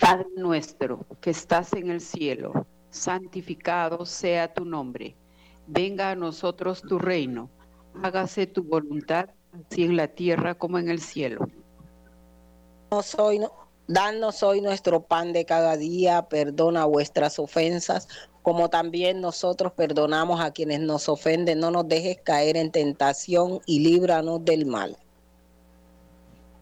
Padre 0.00 0.28
nuestro 0.36 1.06
que 1.20 1.30
estás 1.30 1.72
en 1.72 1.90
el 1.90 2.00
cielo, 2.00 2.66
santificado 2.90 4.06
sea 4.06 4.52
tu 4.54 4.64
nombre. 4.64 5.16
Venga 5.66 6.10
a 6.10 6.14
nosotros 6.14 6.80
tu 6.82 6.98
reino. 6.98 7.50
Hágase 8.02 8.46
tu 8.46 8.62
voluntad, 8.62 9.30
así 9.52 9.84
en 9.84 9.96
la 9.96 10.08
tierra 10.08 10.54
como 10.54 10.78
en 10.78 10.88
el 10.88 11.00
cielo. 11.00 11.48
danos 13.86 14.42
hoy 14.42 14.60
nuestro 14.60 15.02
pan 15.02 15.32
de 15.32 15.44
cada 15.44 15.76
día, 15.76 16.28
perdona 16.28 16.84
vuestras 16.84 17.38
ofensas, 17.38 18.08
como 18.42 18.70
también 18.70 19.20
nosotros 19.20 19.72
perdonamos 19.72 20.40
a 20.40 20.52
quienes 20.52 20.80
nos 20.80 21.08
ofenden. 21.08 21.60
No 21.60 21.70
nos 21.70 21.88
dejes 21.88 22.18
caer 22.22 22.56
en 22.56 22.70
tentación 22.70 23.60
y 23.66 23.80
líbranos 23.80 24.44
del 24.44 24.66
mal. 24.66 24.96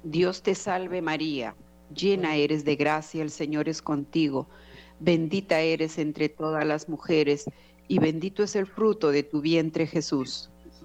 Dios 0.03 0.43
te 0.43 0.55
salve 0.55 1.03
María 1.03 1.55
llena 1.95 2.37
eres 2.37 2.65
de 2.65 2.77
gracia, 2.77 3.23
el 3.23 3.31
Señor 3.31 3.69
es 3.69 3.83
contigo, 3.83 4.47
bendita 5.01 5.61
eres 5.61 5.99
entre 5.99 6.29
todas 6.29 6.67
las 6.67 6.89
mujeres, 6.89 7.45
y 7.89 7.99
bendito 7.99 8.43
es 8.43 8.57
el 8.57 8.67
fruto 8.67 9.11
de 9.11 9.23
tu 9.23 9.41
vientre 9.41 9.87
Jesús. 9.87 10.51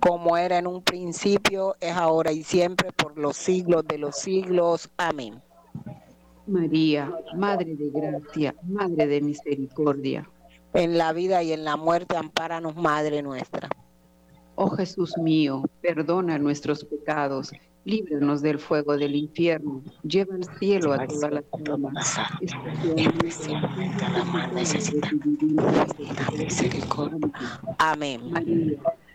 como 0.00 0.36
era 0.36 0.58
en 0.58 0.66
un 0.66 0.82
principio, 0.82 1.76
es 1.80 1.92
ahora 1.92 2.32
y 2.32 2.42
siempre, 2.42 2.90
por 2.92 3.18
los 3.18 3.36
siglos 3.36 3.86
de 3.86 3.98
los 3.98 4.16
siglos. 4.16 4.90
Amén. 4.96 5.40
María, 6.46 7.12
Madre 7.36 7.76
de 7.76 7.90
Gracia, 7.90 8.54
Madre 8.64 9.06
de 9.06 9.20
Misericordia. 9.20 10.28
En 10.74 10.98
la 10.98 11.12
vida 11.12 11.42
y 11.42 11.52
en 11.52 11.64
la 11.64 11.76
muerte, 11.76 12.16
ampáranos, 12.16 12.76
Madre 12.76 13.22
nuestra. 13.22 13.68
Oh 14.54 14.70
Jesús 14.70 15.16
mío, 15.18 15.62
perdona 15.80 16.38
nuestros 16.38 16.84
pecados, 16.84 17.52
líbranos 17.84 18.42
del 18.42 18.58
fuego 18.58 18.96
del 18.96 19.16
infierno, 19.16 19.82
lleva 20.02 20.34
al 20.34 20.44
cielo 20.58 20.92
a 20.92 21.06
todas 21.06 21.32
las 21.32 21.44
almas, 21.66 22.18
especialmente 22.96 24.04
a 27.78 27.92
Amén. 27.92 28.30
María, 28.30 28.78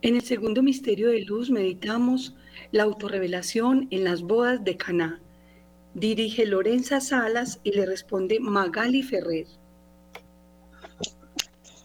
En 0.00 0.14
el 0.14 0.22
segundo 0.22 0.62
misterio 0.62 1.08
de 1.08 1.22
luz 1.22 1.50
meditamos 1.50 2.36
la 2.70 2.84
autorrevelación 2.84 3.88
en 3.90 4.04
las 4.04 4.22
bodas 4.22 4.62
de 4.62 4.76
Caná. 4.76 5.20
Dirige 5.92 6.46
Lorenza 6.46 7.00
Salas 7.00 7.58
y 7.64 7.72
le 7.72 7.84
responde 7.84 8.38
Magali 8.38 9.02
Ferrer. 9.02 9.46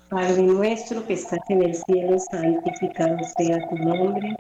Padre 0.10 0.44
nuestro 0.44 1.04
que 1.08 1.14
estás 1.14 1.40
en 1.50 1.64
el 1.64 1.74
cielo, 1.74 2.20
santificado 2.30 3.18
sea 3.36 3.68
tu 3.68 3.78
nombre. 3.78 4.36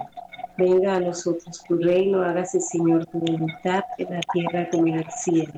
Venga 0.55 0.97
a 0.97 0.99
nosotros 0.99 1.63
tu 1.67 1.75
reino, 1.77 2.21
hágase 2.21 2.59
Señor 2.61 3.07
tu 3.07 3.17
voluntad 3.17 3.83
en 3.97 4.13
la 4.13 4.21
tierra 4.33 4.69
como 4.69 4.85
en 4.85 4.99
el 4.99 5.11
cielo. 5.17 5.53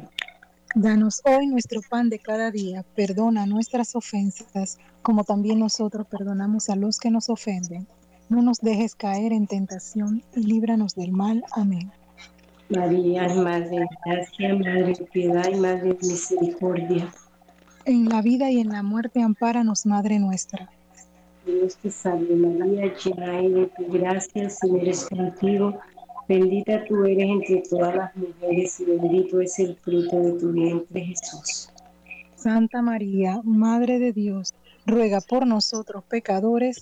Danos 0.74 1.22
hoy 1.26 1.48
nuestro 1.48 1.82
pan 1.90 2.10
de 2.10 2.20
cada 2.20 2.50
día, 2.50 2.86
perdona 2.96 3.46
nuestras 3.46 3.94
ofensas, 3.94 4.78
como 5.02 5.26
también 5.26 5.60
nosotros 5.60 6.08
perdonamos 6.08 6.70
a 6.70 6.78
los 6.78 6.98
que 6.98 7.12
nos 7.12 7.30
ofenden 7.30 7.86
no 8.30 8.42
nos 8.42 8.60
dejes 8.60 8.96
caer 8.96 9.34
en 9.34 9.48
tentación 9.48 10.24
y 10.36 10.44
líbranos 10.44 10.96
del 10.96 11.12
mal. 11.12 11.44
Amén. 11.56 11.92
María, 12.70 13.28
Madre 13.36 13.80
de 13.80 13.88
Gracia, 14.06 14.56
Madre 14.56 14.94
de 14.94 15.06
Piedad 15.12 15.48
y 15.52 15.56
Madre 15.56 15.94
de 15.94 16.08
Misericordia. 16.08 17.14
En 17.86 18.10
la 18.10 18.22
vida 18.22 18.50
y 18.50 18.60
en 18.60 18.70
la 18.70 18.82
muerte, 18.82 19.22
ampáranos, 19.22 19.86
Madre 19.86 20.18
nuestra. 20.18 20.70
Dios 21.46 21.78
te 21.78 21.92
salve 21.92 22.36
María, 22.36 22.92
llena 22.96 23.34
de 23.34 23.72
tu 23.78 23.92
gracia, 23.92 24.50
Señor 24.50 24.88
es 24.88 25.06
contigo. 25.06 25.78
Bendita 26.28 26.84
tú 26.86 27.06
eres 27.06 27.30
entre 27.30 27.62
todas 27.70 27.96
las 27.96 28.16
mujeres 28.16 28.80
y 28.80 28.86
bendito 28.86 29.40
es 29.40 29.60
el 29.60 29.76
fruto 29.76 30.20
de 30.20 30.32
tu 30.40 30.52
vientre, 30.52 31.02
Jesús. 31.02 31.70
Santa 32.36 32.82
María, 32.82 33.42
Madre 33.44 34.00
de 34.00 34.12
Dios, 34.12 34.56
ruega 34.88 35.22
por 35.22 35.46
nosotros 35.46 36.04
pecadores, 36.04 36.82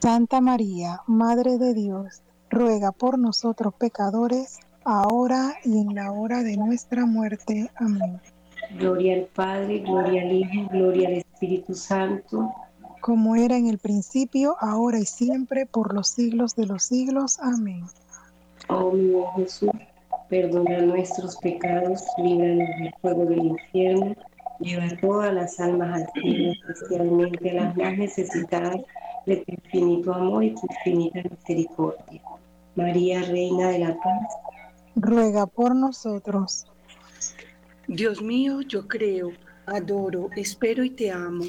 Santa 0.00 0.40
María, 0.40 1.02
Madre 1.06 1.58
de 1.58 1.74
Dios, 1.74 2.22
ruega 2.48 2.90
por 2.90 3.18
nosotros 3.18 3.74
pecadores, 3.74 4.58
ahora 4.82 5.56
y 5.62 5.78
en 5.78 5.94
la 5.94 6.10
hora 6.10 6.42
de 6.42 6.56
nuestra 6.56 7.04
muerte. 7.04 7.70
Amén. 7.76 8.18
Gloria 8.78 9.16
al 9.16 9.26
Padre, 9.26 9.80
gloria 9.80 10.22
al 10.22 10.32
Hijo, 10.32 10.68
gloria 10.70 11.08
al 11.08 11.14
Espíritu 11.16 11.74
Santo. 11.74 12.50
Como 13.02 13.36
era 13.36 13.58
en 13.58 13.66
el 13.66 13.76
principio, 13.76 14.56
ahora 14.58 14.98
y 14.98 15.04
siempre, 15.04 15.66
por 15.66 15.92
los 15.92 16.08
siglos 16.08 16.56
de 16.56 16.64
los 16.64 16.84
siglos. 16.84 17.38
Amén. 17.38 17.84
Oh 18.70 18.92
mi 18.92 19.12
Jesús, 19.36 19.68
perdona 20.30 20.80
nuestros 20.80 21.36
pecados, 21.36 22.02
líbranos 22.16 22.68
del 22.78 22.94
fuego 23.02 23.26
del 23.26 23.44
infierno, 23.44 24.14
lleva 24.60 24.88
todas 25.02 25.34
las 25.34 25.60
almas 25.60 26.00
al 26.00 26.22
cielo, 26.22 26.52
especialmente 26.52 27.52
las 27.52 27.76
más 27.76 27.98
necesitadas 27.98 28.80
de 29.26 29.36
tu 29.36 29.52
infinito 29.52 30.14
amor 30.14 30.44
y 30.44 30.54
tu 30.54 30.66
infinita 30.68 31.22
misericordia. 31.28 32.22
María, 32.74 33.22
Reina 33.22 33.68
de 33.68 33.78
la 33.80 33.94
Paz, 34.00 34.28
ruega 34.94 35.46
por 35.46 35.74
nosotros. 35.74 36.66
Dios 37.86 38.22
mío, 38.22 38.60
yo 38.62 38.86
creo, 38.86 39.32
adoro, 39.66 40.28
espero 40.36 40.84
y 40.84 40.90
te 40.90 41.10
amo. 41.10 41.44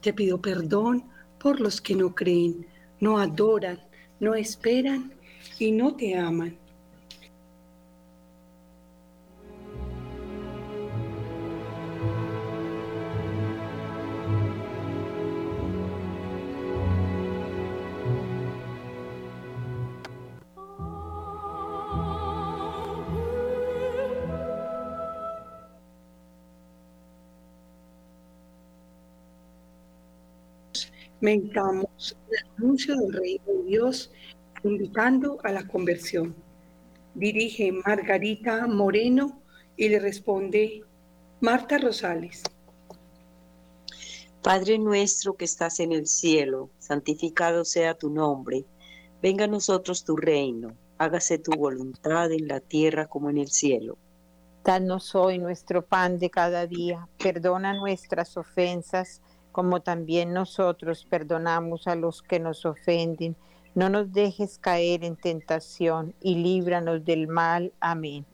Te 0.00 0.12
pido 0.12 0.40
perdón 0.40 1.04
por 1.38 1.60
los 1.60 1.80
que 1.80 1.94
no 1.94 2.14
creen, 2.14 2.66
no 3.00 3.18
adoran, 3.18 3.78
no 4.20 4.34
esperan 4.34 5.12
y 5.58 5.72
no 5.72 5.94
te 5.94 6.16
aman. 6.16 6.56
Mentamos 31.24 32.18
el 32.28 32.50
anuncio 32.58 32.94
del 32.96 33.14
reino 33.14 33.44
de 33.46 33.62
Dios, 33.62 34.12
invitando 34.62 35.38
a 35.42 35.52
la 35.52 35.66
conversión. 35.66 36.34
Dirige 37.14 37.72
Margarita 37.72 38.66
Moreno 38.66 39.40
y 39.74 39.88
le 39.88 40.00
responde 40.00 40.82
Marta 41.40 41.78
Rosales. 41.78 42.42
Padre 44.42 44.78
nuestro 44.78 45.34
que 45.34 45.46
estás 45.46 45.80
en 45.80 45.92
el 45.92 46.06
cielo, 46.06 46.68
santificado 46.78 47.64
sea 47.64 47.94
tu 47.94 48.10
nombre. 48.10 48.66
Venga 49.22 49.46
a 49.46 49.48
nosotros 49.48 50.04
tu 50.04 50.16
reino. 50.16 50.76
Hágase 50.98 51.38
tu 51.38 51.52
voluntad 51.52 52.30
en 52.32 52.48
la 52.48 52.60
tierra 52.60 53.06
como 53.06 53.30
en 53.30 53.38
el 53.38 53.48
cielo. 53.48 53.96
Danos 54.62 55.14
hoy 55.14 55.38
nuestro 55.38 55.86
pan 55.86 56.18
de 56.18 56.28
cada 56.28 56.66
día. 56.66 57.08
Perdona 57.16 57.72
nuestras 57.72 58.36
ofensas 58.36 59.22
como 59.54 59.82
también 59.82 60.32
nosotros 60.32 61.06
perdonamos 61.08 61.86
a 61.86 61.94
los 61.94 62.22
que 62.22 62.40
nos 62.40 62.66
ofenden. 62.66 63.36
No 63.76 63.88
nos 63.88 64.12
dejes 64.12 64.58
caer 64.58 65.04
en 65.04 65.14
tentación 65.14 66.12
y 66.20 66.34
líbranos 66.34 67.04
del 67.04 67.28
mal. 67.28 67.72
Amén. 67.78 68.26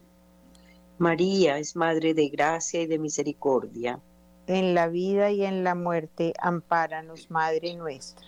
María 0.96 1.58
es 1.58 1.76
Madre 1.76 2.14
de 2.14 2.30
gracia 2.30 2.80
y 2.80 2.86
de 2.86 2.98
misericordia. 2.98 4.00
En 4.46 4.74
la 4.74 4.88
vida 4.88 5.30
y 5.30 5.44
en 5.44 5.62
la 5.62 5.74
muerte, 5.74 6.32
ampáranos, 6.40 7.30
Madre 7.30 7.74
nuestra. 7.74 8.26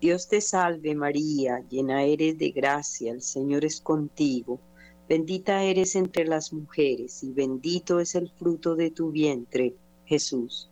Dios 0.00 0.28
te 0.28 0.40
salve 0.40 0.94
María, 0.94 1.64
llena 1.68 2.04
eres 2.04 2.38
de 2.38 2.50
gracia, 2.50 3.10
el 3.10 3.22
Señor 3.22 3.64
es 3.64 3.80
contigo. 3.80 4.60
Bendita 5.08 5.64
eres 5.64 5.96
entre 5.96 6.24
las 6.24 6.52
mujeres 6.52 7.24
y 7.24 7.32
bendito 7.32 7.98
es 7.98 8.14
el 8.14 8.30
fruto 8.30 8.76
de 8.76 8.92
tu 8.92 9.10
vientre, 9.10 9.74
Jesús. 10.04 10.71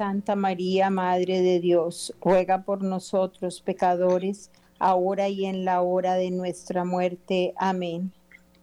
Santa 0.00 0.34
María, 0.34 0.88
Madre 0.88 1.42
de 1.42 1.60
Dios, 1.60 2.14
ruega 2.22 2.64
por 2.64 2.82
nosotros 2.82 3.60
pecadores, 3.60 4.50
ahora 4.78 5.28
y 5.28 5.44
en 5.44 5.66
la 5.66 5.82
hora 5.82 6.14
de 6.14 6.30
nuestra 6.30 6.86
muerte. 6.86 7.52
Amén. 7.58 8.10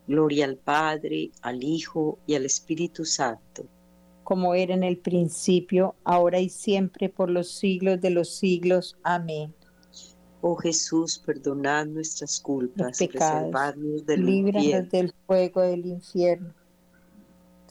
Gloria 0.07 0.45
al 0.45 0.55
Padre, 0.57 1.29
al 1.43 1.63
Hijo 1.63 2.17
y 2.25 2.33
al 2.33 2.45
Espíritu 2.47 3.05
Santo. 3.05 3.67
Como 4.23 4.55
era 4.55 4.73
en 4.73 4.83
el 4.83 4.97
principio, 4.97 5.93
ahora 6.03 6.39
y 6.39 6.49
siempre, 6.49 7.07
por 7.07 7.29
los 7.29 7.51
siglos 7.51 8.01
de 8.01 8.09
los 8.09 8.31
siglos. 8.31 8.97
Amén. 9.03 9.53
Oh 10.41 10.55
Jesús, 10.55 11.21
perdonad 11.23 11.85
nuestras 11.85 12.39
culpas, 12.39 12.97
preservadnos 12.97 14.07
del 14.07 14.25
líbranos 14.25 14.89
del 14.89 15.13
fuego 15.27 15.61
del 15.61 15.85
infierno. 15.85 16.51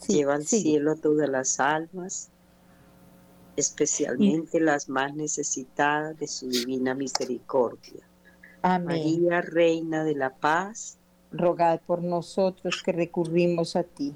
Lleva 0.06 0.36
al 0.36 0.46
cielo 0.46 0.92
a 0.92 0.94
todas 0.94 1.28
las 1.28 1.58
almas 1.58 2.30
especialmente 3.56 4.60
las 4.60 4.88
más 4.88 5.14
necesitadas 5.14 6.18
de 6.18 6.28
su 6.28 6.48
divina 6.48 6.94
misericordia. 6.94 8.04
Amén. 8.62 8.86
María, 8.86 9.40
Reina 9.40 10.04
de 10.04 10.14
la 10.14 10.30
Paz, 10.30 10.98
rogad 11.30 11.80
por 11.80 12.02
nosotros 12.02 12.82
que 12.82 12.92
recurrimos 12.92 13.76
a 13.76 13.82
ti. 13.82 14.14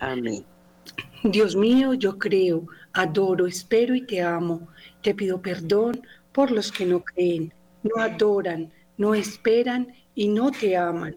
Amén. 0.00 0.44
Dios 1.22 1.56
mío, 1.56 1.94
yo 1.94 2.18
creo, 2.18 2.66
adoro, 2.92 3.46
espero 3.46 3.94
y 3.94 4.06
te 4.06 4.20
amo. 4.20 4.68
Te 5.02 5.14
pido 5.14 5.40
perdón 5.40 6.02
por 6.32 6.50
los 6.50 6.70
que 6.70 6.84
no 6.84 7.00
creen, 7.02 7.52
no 7.82 8.02
adoran, 8.02 8.70
no 8.96 9.14
esperan 9.14 9.94
y 10.14 10.28
no 10.28 10.50
te 10.50 10.76
aman. 10.76 11.16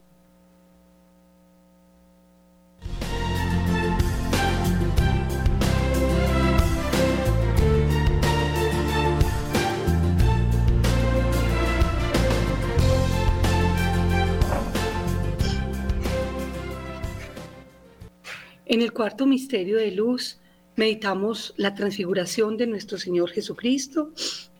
En 18.70 18.82
el 18.82 18.92
cuarto 18.92 19.26
misterio 19.26 19.78
de 19.78 19.92
luz 19.92 20.40
meditamos 20.76 21.54
la 21.56 21.74
transfiguración 21.74 22.58
de 22.58 22.68
nuestro 22.68 22.98
Señor 22.98 23.30
Jesucristo 23.30 24.12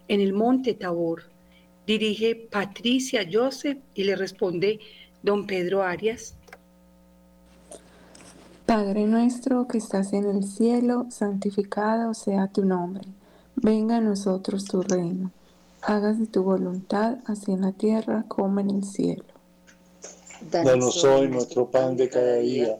en 0.08 0.22
el 0.22 0.32
monte 0.32 0.76
Tabor. 0.76 1.24
Dirige 1.86 2.36
Patricia 2.36 3.28
Joseph 3.30 3.80
y 3.96 4.06
le 4.06 4.16
responde 4.16 4.80
don 5.24 5.46
Pedro 5.46 5.84
Arias. 5.84 6.36
Padre 8.66 9.08
nuestro 9.08 9.68
que 9.68 9.80
estás 9.80 10.14
en 10.14 10.24
el 10.26 10.46
cielo, 10.46 11.08
santificado 11.10 12.14
sea 12.14 12.48
tu 12.48 12.64
nombre. 12.64 13.04
Venga 13.58 13.98
a 13.98 14.02
nosotros 14.02 14.64
tu 14.64 14.84
reino. 14.84 15.32
Hágase 15.82 16.28
tu 16.28 16.44
voluntad, 16.44 17.18
así 17.26 17.52
en 17.52 17.60
la 17.60 17.74
tierra 17.74 18.24
como 18.30 18.62
en 18.62 18.70
el 18.70 18.84
cielo. 18.86 19.26
Danos 20.50 21.04
hoy 21.04 21.28
nuestro 21.28 21.70
pan 21.70 21.98
de 21.98 22.08
cada 22.08 22.36
día 22.36 22.80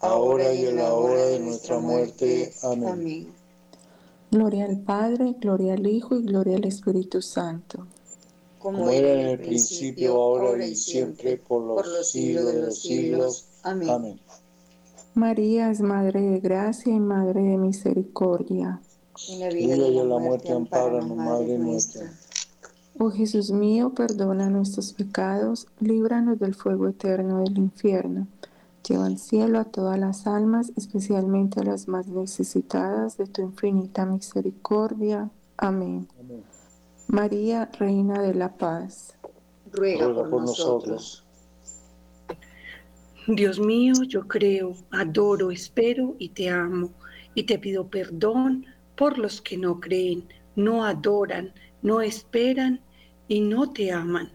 ahora 0.00 0.52
y 0.52 0.66
en 0.66 0.76
la 0.76 0.92
hora 0.92 1.26
de 1.26 1.40
nuestra 1.40 1.78
muerte. 1.78 2.52
Amén. 2.62 3.28
Gloria 4.30 4.66
al 4.66 4.80
Padre, 4.80 5.36
gloria 5.40 5.74
al 5.74 5.86
Hijo 5.86 6.16
y 6.16 6.22
gloria 6.24 6.56
al 6.56 6.64
Espíritu 6.64 7.22
Santo. 7.22 7.86
Como 8.58 8.90
era 8.90 9.12
en 9.12 9.28
el 9.28 9.38
principio, 9.38 10.14
ahora 10.14 10.66
y 10.66 10.74
siempre, 10.74 11.36
por 11.36 11.62
los, 11.62 12.10
siglos 12.10 12.52
de 12.52 12.62
los 12.62 12.82
siglos. 12.82 13.46
Amén. 13.62 14.18
María 15.14 15.70
es 15.70 15.80
Madre 15.80 16.20
de 16.20 16.40
Gracia 16.40 16.92
y 16.92 17.00
Madre 17.00 17.42
de 17.42 17.56
Misericordia. 17.56 18.80
En 19.30 19.40
la 19.40 19.48
vida 19.48 19.76
y 19.76 19.98
en 19.98 20.08
la 20.08 20.18
muerte, 20.18 20.52
amparanos, 20.52 21.16
Madre 21.16 21.58
nuestra. 21.58 22.12
Oh 22.98 23.10
Jesús 23.10 23.50
mío, 23.50 23.92
perdona 23.94 24.50
nuestros 24.50 24.92
pecados, 24.92 25.66
líbranos 25.80 26.38
del 26.38 26.54
fuego 26.54 26.88
eterno 26.88 27.40
del 27.40 27.58
infierno. 27.58 28.26
Lleva 28.86 29.06
al 29.06 29.18
cielo 29.18 29.58
a 29.58 29.64
todas 29.64 29.98
las 29.98 30.28
almas, 30.28 30.72
especialmente 30.76 31.60
a 31.60 31.64
las 31.64 31.88
más 31.88 32.06
necesitadas 32.06 33.16
de 33.16 33.26
tu 33.26 33.42
infinita 33.42 34.06
misericordia. 34.06 35.28
Amén. 35.56 36.06
María, 37.08 37.68
Reina 37.78 38.22
de 38.22 38.34
la 38.34 38.56
Paz. 38.56 39.16
Ruega, 39.72 40.06
por, 40.14 40.42
nosotros. 40.42 41.24
Dios 43.26 43.58
mío, 43.58 43.94
yo 44.06 44.28
creo, 44.28 44.76
adoro, 44.92 45.50
espero 45.50 46.14
y 46.18 46.28
te 46.28 46.48
amo. 46.48 46.90
Y 47.34 47.42
te 47.42 47.58
pido 47.58 47.88
perdón 47.88 48.66
por 48.96 49.18
los 49.18 49.40
que 49.40 49.56
no 49.56 49.80
creen, 49.80 50.28
no 50.54 50.84
adoran, 50.84 51.52
no 51.82 52.00
esperan 52.00 52.80
y 53.26 53.40
no 53.40 53.72
te 53.72 53.90
aman. 53.90 54.30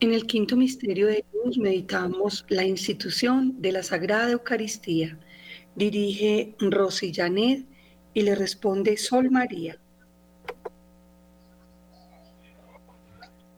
En 0.00 0.14
el 0.14 0.26
quinto 0.26 0.56
misterio 0.56 1.08
de 1.08 1.26
luz 1.34 1.58
meditamos 1.58 2.46
la 2.48 2.64
institución 2.64 3.60
de 3.60 3.70
la 3.70 3.82
Sagrada 3.82 4.30
Eucaristía. 4.30 5.18
Dirige 5.74 6.54
Rosy 6.58 7.12
Janet 7.12 7.66
y 8.14 8.22
le 8.22 8.34
responde 8.34 8.96
Sol 8.96 9.30
María. 9.30 9.78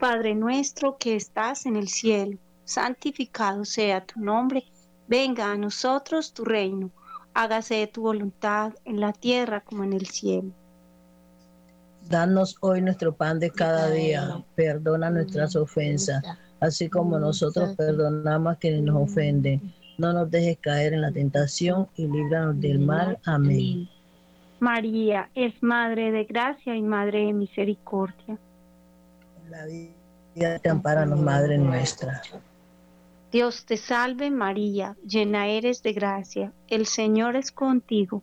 Padre 0.00 0.34
nuestro 0.34 0.98
que 0.98 1.14
estás 1.14 1.64
en 1.64 1.76
el 1.76 1.86
cielo, 1.86 2.38
santificado 2.64 3.64
sea 3.64 4.04
tu 4.04 4.18
nombre, 4.18 4.64
venga 5.06 5.52
a 5.52 5.56
nosotros 5.56 6.34
tu 6.34 6.44
reino, 6.44 6.90
hágase 7.34 7.86
tu 7.86 8.02
voluntad 8.02 8.74
en 8.84 8.98
la 8.98 9.12
tierra 9.12 9.60
como 9.60 9.84
en 9.84 9.92
el 9.92 10.06
cielo. 10.06 10.52
Danos 12.08 12.56
hoy 12.60 12.82
nuestro 12.82 13.14
pan 13.14 13.38
de 13.38 13.50
cada 13.50 13.90
día, 13.90 14.42
perdona 14.54 15.10
nuestras 15.10 15.56
ofensas, 15.56 16.22
así 16.60 16.88
como 16.88 17.18
nosotros 17.18 17.74
perdonamos 17.76 18.54
a 18.54 18.56
quienes 18.56 18.82
nos 18.82 19.02
ofenden. 19.02 19.72
No 19.98 20.12
nos 20.12 20.30
dejes 20.30 20.58
caer 20.58 20.94
en 20.94 21.02
la 21.02 21.12
tentación 21.12 21.88
y 21.96 22.06
líbranos 22.06 22.60
del 22.60 22.78
mal. 22.78 23.18
Amén. 23.24 23.88
María 24.60 25.28
es 25.34 25.60
Madre 25.62 26.12
de 26.12 26.24
Gracia 26.24 26.76
y 26.76 26.82
Madre 26.82 27.26
de 27.26 27.32
Misericordia. 27.32 28.38
la 29.50 29.66
vida 29.66 30.58
te 30.58 30.68
amparanos, 30.68 31.20
Madre 31.20 31.58
nuestra. 31.58 32.22
Dios 33.32 33.64
te 33.64 33.78
salve 33.78 34.30
María, 34.30 34.94
llena 35.06 35.48
eres 35.48 35.82
de 35.82 35.94
gracia, 35.94 36.52
el 36.68 36.84
Señor 36.86 37.34
es 37.34 37.50
contigo. 37.50 38.22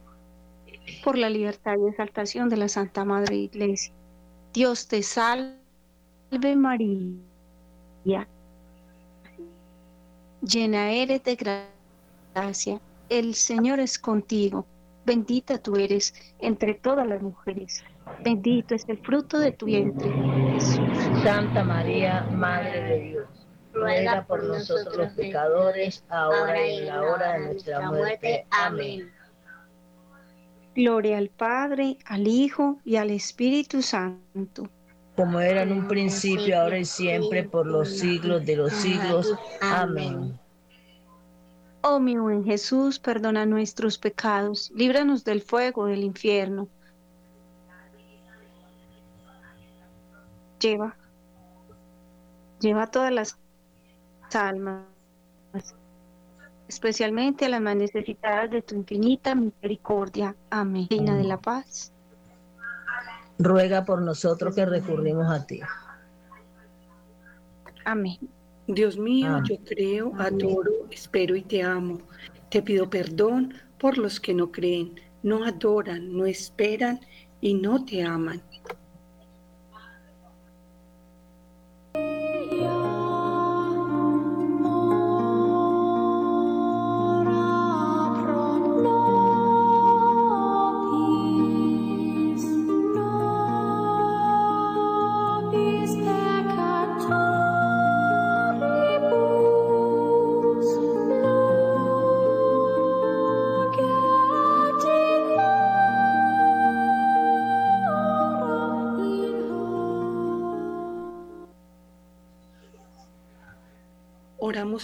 por 1.03 1.17
la 1.17 1.29
libertad 1.29 1.75
y 1.77 1.89
exaltación 1.89 2.49
de 2.49 2.57
la 2.57 2.67
Santa 2.67 3.05
Madre 3.05 3.35
Iglesia. 3.35 3.93
Dios 4.53 4.87
te 4.87 5.01
salve 5.03 5.57
María, 6.55 8.27
llena 10.41 10.91
eres 10.91 11.23
de 11.23 11.63
gracia, 12.33 12.81
el 13.09 13.35
Señor 13.35 13.79
es 13.79 13.97
contigo, 13.97 14.65
bendita 15.05 15.57
tú 15.57 15.75
eres 15.75 16.13
entre 16.39 16.73
todas 16.73 17.07
las 17.07 17.21
mujeres, 17.21 17.83
bendito 18.23 18.75
es 18.75 18.87
el 18.89 18.97
fruto 18.99 19.39
de 19.39 19.51
tu 19.51 19.67
vientre, 19.67 20.11
Jesús. 20.53 20.79
Santa 21.23 21.63
María, 21.63 22.23
Madre 22.31 22.81
de 22.81 22.99
Dios, 22.99 23.27
ruega 23.73 24.25
por 24.25 24.43
nosotros 24.43 24.97
los 24.97 25.13
pecadores, 25.13 26.03
ahora 26.09 26.67
y 26.67 26.77
en 26.77 26.87
la 26.87 27.01
hora 27.03 27.33
de 27.33 27.39
nuestra 27.45 27.89
muerte. 27.89 28.45
Amén. 28.49 29.11
Gloria 30.75 31.17
al 31.17 31.29
Padre, 31.29 31.97
al 32.05 32.27
Hijo 32.27 32.79
y 32.85 32.95
al 32.95 33.09
Espíritu 33.09 33.81
Santo. 33.81 34.69
Como 35.15 35.39
era 35.39 35.63
en 35.63 35.73
un 35.73 35.87
principio, 35.87 36.59
ahora 36.59 36.79
y 36.79 36.85
siempre, 36.85 37.43
por 37.43 37.67
los 37.67 37.89
siglos 37.89 38.45
de 38.45 38.55
los 38.55 38.71
siglos. 38.71 39.35
Amén. 39.61 40.39
Oh 41.83 41.99
mi 41.99 42.15
buen 42.15 42.45
Jesús, 42.45 42.99
perdona 42.99 43.45
nuestros 43.45 43.97
pecados, 43.97 44.71
líbranos 44.75 45.23
del 45.23 45.41
fuego 45.41 45.87
del 45.87 46.03
infierno. 46.03 46.69
Lleva, 50.59 50.95
lleva 52.59 52.87
todas 52.87 53.11
las 53.11 53.37
almas 54.33 54.90
especialmente 56.71 57.45
a 57.45 57.49
las 57.49 57.59
más 57.59 57.75
necesitadas 57.75 58.49
de 58.49 58.61
tu 58.61 58.75
infinita 58.75 59.35
misericordia. 59.35 60.33
Amén. 60.49 60.87
Reina 60.89 61.17
de 61.17 61.25
la 61.25 61.37
paz. 61.37 61.91
Ruega 63.37 63.83
por 63.83 64.01
nosotros 64.01 64.55
que 64.55 64.65
recurrimos 64.65 65.29
a 65.29 65.45
ti. 65.45 65.59
Amén. 67.83 68.17
Dios 68.67 68.97
mío, 68.97 69.43
yo 69.43 69.57
creo, 69.65 70.13
adoro, 70.17 70.71
espero 70.91 71.35
y 71.35 71.41
te 71.41 71.61
amo. 71.61 71.99
Te 72.49 72.61
pido 72.61 72.89
perdón 72.89 73.53
por 73.77 73.97
los 73.97 74.21
que 74.21 74.33
no 74.33 74.49
creen, 74.49 74.95
no 75.23 75.43
adoran, 75.43 76.15
no 76.15 76.25
esperan 76.25 77.01
y 77.41 77.53
no 77.53 77.83
te 77.83 78.01
aman. 78.01 78.41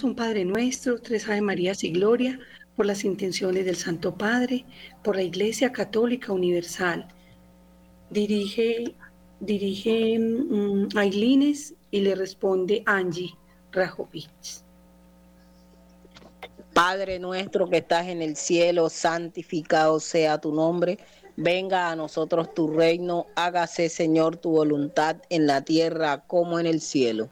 Un 0.02 0.14
Padre 0.14 0.44
nuestro, 0.44 1.00
tres 1.00 1.28
Ave 1.28 1.40
Marías 1.40 1.82
y 1.82 1.90
Gloria, 1.90 2.38
por 2.76 2.86
las 2.86 3.04
intenciones 3.04 3.64
del 3.64 3.74
Santo 3.74 4.14
Padre, 4.14 4.64
por 5.02 5.16
la 5.16 5.22
Iglesia 5.22 5.72
Católica 5.72 6.32
Universal. 6.32 7.08
Dirige, 8.10 8.94
dirige 9.40 10.18
mm, 10.18 10.96
Ailines 10.96 11.74
y 11.90 12.00
le 12.00 12.14
responde 12.14 12.82
Angie. 12.86 13.34
Rajovich. 13.72 14.62
Padre 16.74 17.18
nuestro 17.18 17.68
que 17.68 17.78
estás 17.78 18.06
en 18.06 18.22
el 18.22 18.36
cielo, 18.36 18.88
santificado 18.88 19.98
sea 19.98 20.38
tu 20.38 20.54
nombre. 20.54 20.98
Venga 21.36 21.90
a 21.90 21.96
nosotros 21.96 22.54
tu 22.54 22.68
reino, 22.68 23.26
hágase 23.34 23.88
Señor 23.88 24.36
tu 24.36 24.50
voluntad 24.50 25.16
en 25.28 25.46
la 25.46 25.62
tierra 25.62 26.24
como 26.26 26.60
en 26.60 26.66
el 26.66 26.80
cielo. 26.80 27.30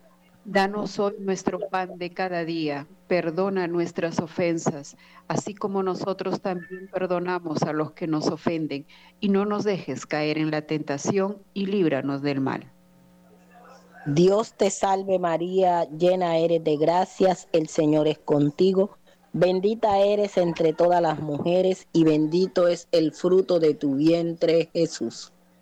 Danos 0.48 1.00
hoy 1.00 1.14
nuestro 1.18 1.58
pan 1.58 1.98
de 1.98 2.10
cada 2.10 2.44
día, 2.44 2.86
perdona 3.08 3.66
nuestras 3.66 4.20
ofensas, 4.20 4.96
así 5.26 5.54
como 5.54 5.82
nosotros 5.82 6.40
también 6.40 6.88
perdonamos 6.92 7.64
a 7.64 7.72
los 7.72 7.90
que 7.94 8.06
nos 8.06 8.28
ofenden, 8.28 8.86
y 9.18 9.28
no 9.28 9.44
nos 9.44 9.64
dejes 9.64 10.06
caer 10.06 10.38
en 10.38 10.52
la 10.52 10.62
tentación 10.62 11.38
y 11.52 11.66
líbranos 11.66 12.22
del 12.22 12.40
mal. 12.40 12.70
Dios 14.06 14.54
te 14.56 14.70
salve 14.70 15.18
María, 15.18 15.82
llena 15.90 16.36
eres 16.36 16.62
de 16.62 16.76
gracias, 16.76 17.48
el 17.50 17.66
Señor 17.66 18.06
es 18.06 18.18
contigo, 18.18 18.98
bendita 19.32 19.98
eres 19.98 20.36
entre 20.36 20.72
todas 20.72 21.02
las 21.02 21.18
mujeres 21.18 21.88
y 21.92 22.04
bendito 22.04 22.68
es 22.68 22.86
el 22.92 23.10
fruto 23.10 23.58
de 23.58 23.74
tu 23.74 23.96
vientre 23.96 24.70
Jesús. 24.72 25.32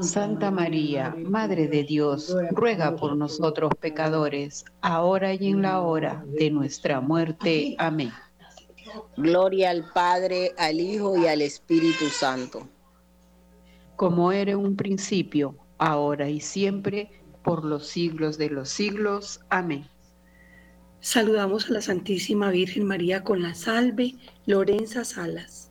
Santa 0.00 0.50
María, 0.50 1.14
Madre 1.16 1.68
de 1.68 1.84
Dios, 1.84 2.34
ruega 2.52 2.96
por 2.96 3.16
nosotros 3.16 3.72
pecadores, 3.80 4.64
ahora 4.80 5.34
y 5.34 5.48
en 5.48 5.62
la 5.62 5.80
hora 5.80 6.24
de 6.26 6.50
nuestra 6.50 7.00
muerte. 7.00 7.74
Amén. 7.78 8.12
Gloria 9.16 9.70
al 9.70 9.90
Padre, 9.92 10.52
al 10.58 10.80
Hijo 10.80 11.16
y 11.16 11.26
al 11.26 11.42
Espíritu 11.42 12.06
Santo. 12.06 12.68
Como 13.96 14.32
era 14.32 14.52
en 14.52 14.58
un 14.58 14.76
principio, 14.76 15.56
ahora 15.78 16.28
y 16.28 16.40
siempre, 16.40 17.10
por 17.42 17.64
los 17.64 17.86
siglos 17.86 18.38
de 18.38 18.50
los 18.50 18.68
siglos. 18.68 19.40
Amén. 19.50 19.86
Saludamos 21.00 21.68
a 21.68 21.74
la 21.74 21.80
Santísima 21.80 22.50
Virgen 22.50 22.84
María 22.84 23.24
con 23.24 23.42
la 23.42 23.54
salve, 23.54 24.14
Lorenza 24.46 25.04
Salas. 25.04 25.61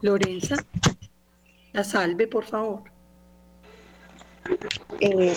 Lorenza, 0.00 0.54
la 1.72 1.82
salve, 1.82 2.28
por 2.28 2.44
favor. 2.44 2.82
Eh, 5.00 5.34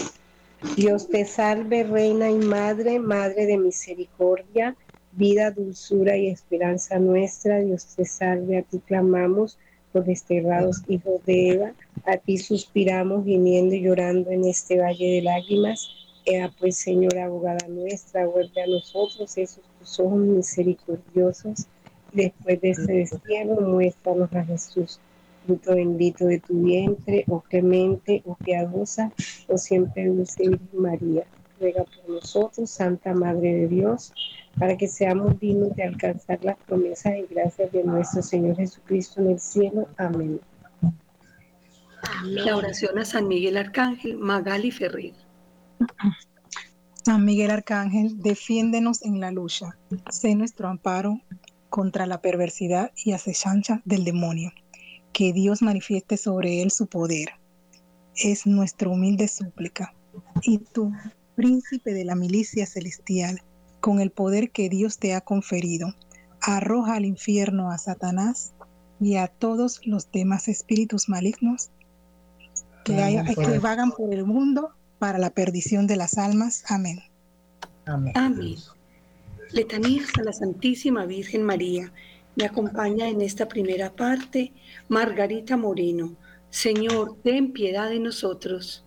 Dios 0.75 1.07
te 1.09 1.25
salve, 1.25 1.83
Reina 1.83 2.29
y 2.29 2.37
Madre, 2.37 2.99
Madre 2.99 3.47
de 3.47 3.57
Misericordia, 3.57 4.75
vida, 5.13 5.49
dulzura 5.49 6.15
y 6.15 6.27
esperanza 6.27 6.99
nuestra. 6.99 7.59
Dios 7.59 7.87
te 7.95 8.05
salve, 8.05 8.59
a 8.59 8.61
ti 8.61 8.79
clamamos, 8.79 9.57
por 9.91 10.05
desterrados 10.05 10.83
hijos 10.87 11.25
de 11.25 11.49
Eva. 11.49 11.73
A 12.05 12.17
ti 12.17 12.37
suspiramos, 12.37 13.25
gimiendo 13.25 13.73
y 13.73 13.81
llorando 13.81 14.29
en 14.29 14.45
este 14.45 14.79
valle 14.79 15.15
de 15.15 15.21
lágrimas. 15.23 15.89
Ea 16.25 16.53
pues, 16.59 16.77
Señora 16.77 17.25
abogada 17.25 17.67
nuestra, 17.67 18.27
vuelve 18.27 18.61
a 18.61 18.67
nosotros 18.67 19.35
esos 19.39 19.63
tus 19.79 19.99
ojos 19.99 20.19
misericordiosos 20.19 21.65
Después 22.13 22.59
de 22.61 22.69
este 22.71 22.93
destierro, 22.93 23.61
muéstranos 23.61 24.33
a 24.33 24.43
Jesús, 24.43 24.99
fruto 25.45 25.75
bendito 25.75 26.25
de 26.25 26.39
tu 26.39 26.61
vientre, 26.61 27.23
oh 27.29 27.41
clemente, 27.41 28.21
oh 28.25 28.35
piadosa, 28.35 29.11
oh 29.47 29.57
siempre 29.57 30.07
dulce 30.07 30.49
Virgen 30.49 30.81
María. 30.81 31.25
Ruega 31.59 31.83
por 31.83 32.15
nosotros, 32.15 32.69
Santa 32.69 33.13
Madre 33.13 33.53
de 33.53 33.67
Dios, 33.67 34.13
para 34.57 34.75
que 34.75 34.87
seamos 34.87 35.39
dignos 35.39 35.75
de 35.75 35.83
alcanzar 35.83 36.39
las 36.43 36.57
promesas 36.57 37.13
y 37.17 37.33
gracias 37.33 37.71
de 37.71 37.83
nuestro 37.83 38.21
Señor 38.21 38.55
Jesucristo 38.57 39.21
en 39.21 39.31
el 39.31 39.39
cielo. 39.39 39.87
Amén. 39.97 40.39
La 42.23 42.57
oración 42.57 42.97
a 42.97 43.05
San 43.05 43.27
Miguel 43.27 43.57
Arcángel, 43.57 44.17
Magali 44.17 44.71
Ferrer. 44.71 45.13
San 47.03 47.25
Miguel 47.25 47.51
Arcángel, 47.51 48.19
defiéndenos 48.19 49.03
en 49.03 49.19
la 49.19 49.31
lucha. 49.31 49.77
Sé 50.09 50.35
nuestro 50.35 50.67
amparo 50.67 51.19
contra 51.71 52.05
la 52.05 52.21
perversidad 52.21 52.91
y 53.03 53.13
acechanza 53.13 53.81
del 53.85 54.03
demonio. 54.03 54.51
Que 55.13 55.33
Dios 55.33 55.63
manifieste 55.63 56.17
sobre 56.17 56.61
él 56.61 56.69
su 56.69 56.85
poder. 56.85 57.29
Es 58.15 58.45
nuestra 58.45 58.89
humilde 58.89 59.27
súplica. 59.27 59.95
Y 60.43 60.59
tú, 60.59 60.91
príncipe 61.35 61.93
de 61.93 62.05
la 62.05 62.13
milicia 62.13 62.67
celestial, 62.67 63.41
con 63.79 63.99
el 63.99 64.11
poder 64.11 64.51
que 64.51 64.69
Dios 64.69 64.99
te 64.99 65.15
ha 65.15 65.21
conferido, 65.21 65.95
arroja 66.41 66.95
al 66.95 67.05
infierno 67.05 67.71
a 67.71 67.77
Satanás 67.77 68.53
y 68.99 69.15
a 69.15 69.27
todos 69.27 69.81
los 69.85 70.11
demás 70.11 70.47
espíritus 70.47 71.09
malignos 71.09 71.71
que, 72.83 73.01
haya, 73.01 73.23
que 73.23 73.59
vagan 73.59 73.91
por 73.91 74.13
el 74.13 74.25
mundo 74.25 74.75
para 74.99 75.17
la 75.17 75.29
perdición 75.29 75.87
de 75.87 75.95
las 75.95 76.17
almas. 76.17 76.63
Amén. 76.67 76.99
Amén. 77.85 78.13
Amén. 78.15 78.57
Letanías 79.53 80.09
a 80.17 80.23
la 80.23 80.31
Santísima 80.31 81.05
Virgen 81.05 81.43
María. 81.43 81.91
Me 82.37 82.45
acompaña 82.45 83.09
en 83.09 83.21
esta 83.21 83.49
primera 83.49 83.93
parte 83.93 84.53
Margarita 84.87 85.57
Moreno. 85.57 86.15
Señor, 86.49 87.17
ten 87.21 87.51
piedad 87.51 87.89
de 87.89 87.99
nosotros. 87.99 88.85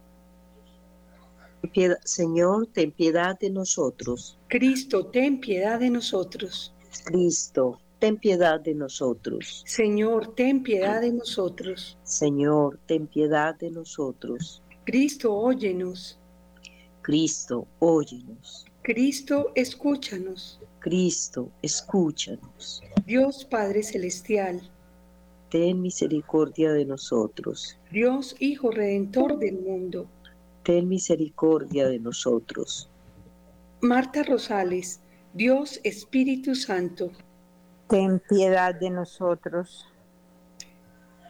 Señor, 2.05 2.67
ten 2.73 2.93
piedad 2.93 3.39
de 3.39 3.51
nosotros. 3.51 4.39
Cristo, 4.49 5.07
ten 5.07 5.39
piedad 5.39 5.81
de 5.81 5.91
nosotros. 5.91 6.73
Cristo, 7.05 7.79
ten 7.99 8.17
piedad 8.17 8.59
de 8.61 8.75
nosotros. 8.75 9.63
Señor, 9.67 10.35
ten 10.35 10.63
piedad 10.63 11.03
de 11.03 11.13
nosotros. 11.13 11.99
Señor, 12.05 12.79
ten 12.87 13.07
piedad 13.07 13.55
de 13.55 13.71
nosotros. 13.71 14.63
Cristo, 14.85 15.35
óyenos. 15.35 16.19
Cristo, 17.03 17.67
óyenos. 17.81 18.65
Cristo, 18.85 19.51
escúchanos. 19.55 20.61
Cristo, 20.79 21.51
escúchanos. 21.63 22.83
Dios 23.07 23.47
Padre 23.47 23.83
Celestial, 23.83 24.61
ten 25.49 25.81
misericordia 25.81 26.71
de 26.71 26.85
nosotros. 26.85 27.79
Dios 27.91 28.37
Hijo 28.41 28.71
Redentor 28.71 29.39
del 29.39 29.63
mundo, 29.63 30.07
ten 30.65 30.87
misericordia 30.87 31.89
de 31.89 31.99
nosotros. 31.99 32.91
Marta 33.81 34.23
Rosales, 34.23 35.01
Dios 35.33 35.81
Espíritu 35.83 36.55
Santo, 36.55 37.11
ten 37.89 38.21
piedad 38.29 38.75
de 38.75 38.91
nosotros. 38.91 39.89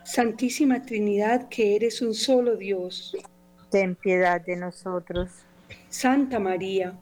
Santísima 0.02 0.82
Trinidad, 0.82 1.48
que 1.48 1.76
eres 1.76 2.02
un 2.02 2.14
solo 2.14 2.56
Dios, 2.56 3.16
ten 3.70 3.94
piedad 3.94 4.40
de 4.44 4.56
nosotros. 4.56 5.30
Santa 5.88 6.40
María, 6.40 6.98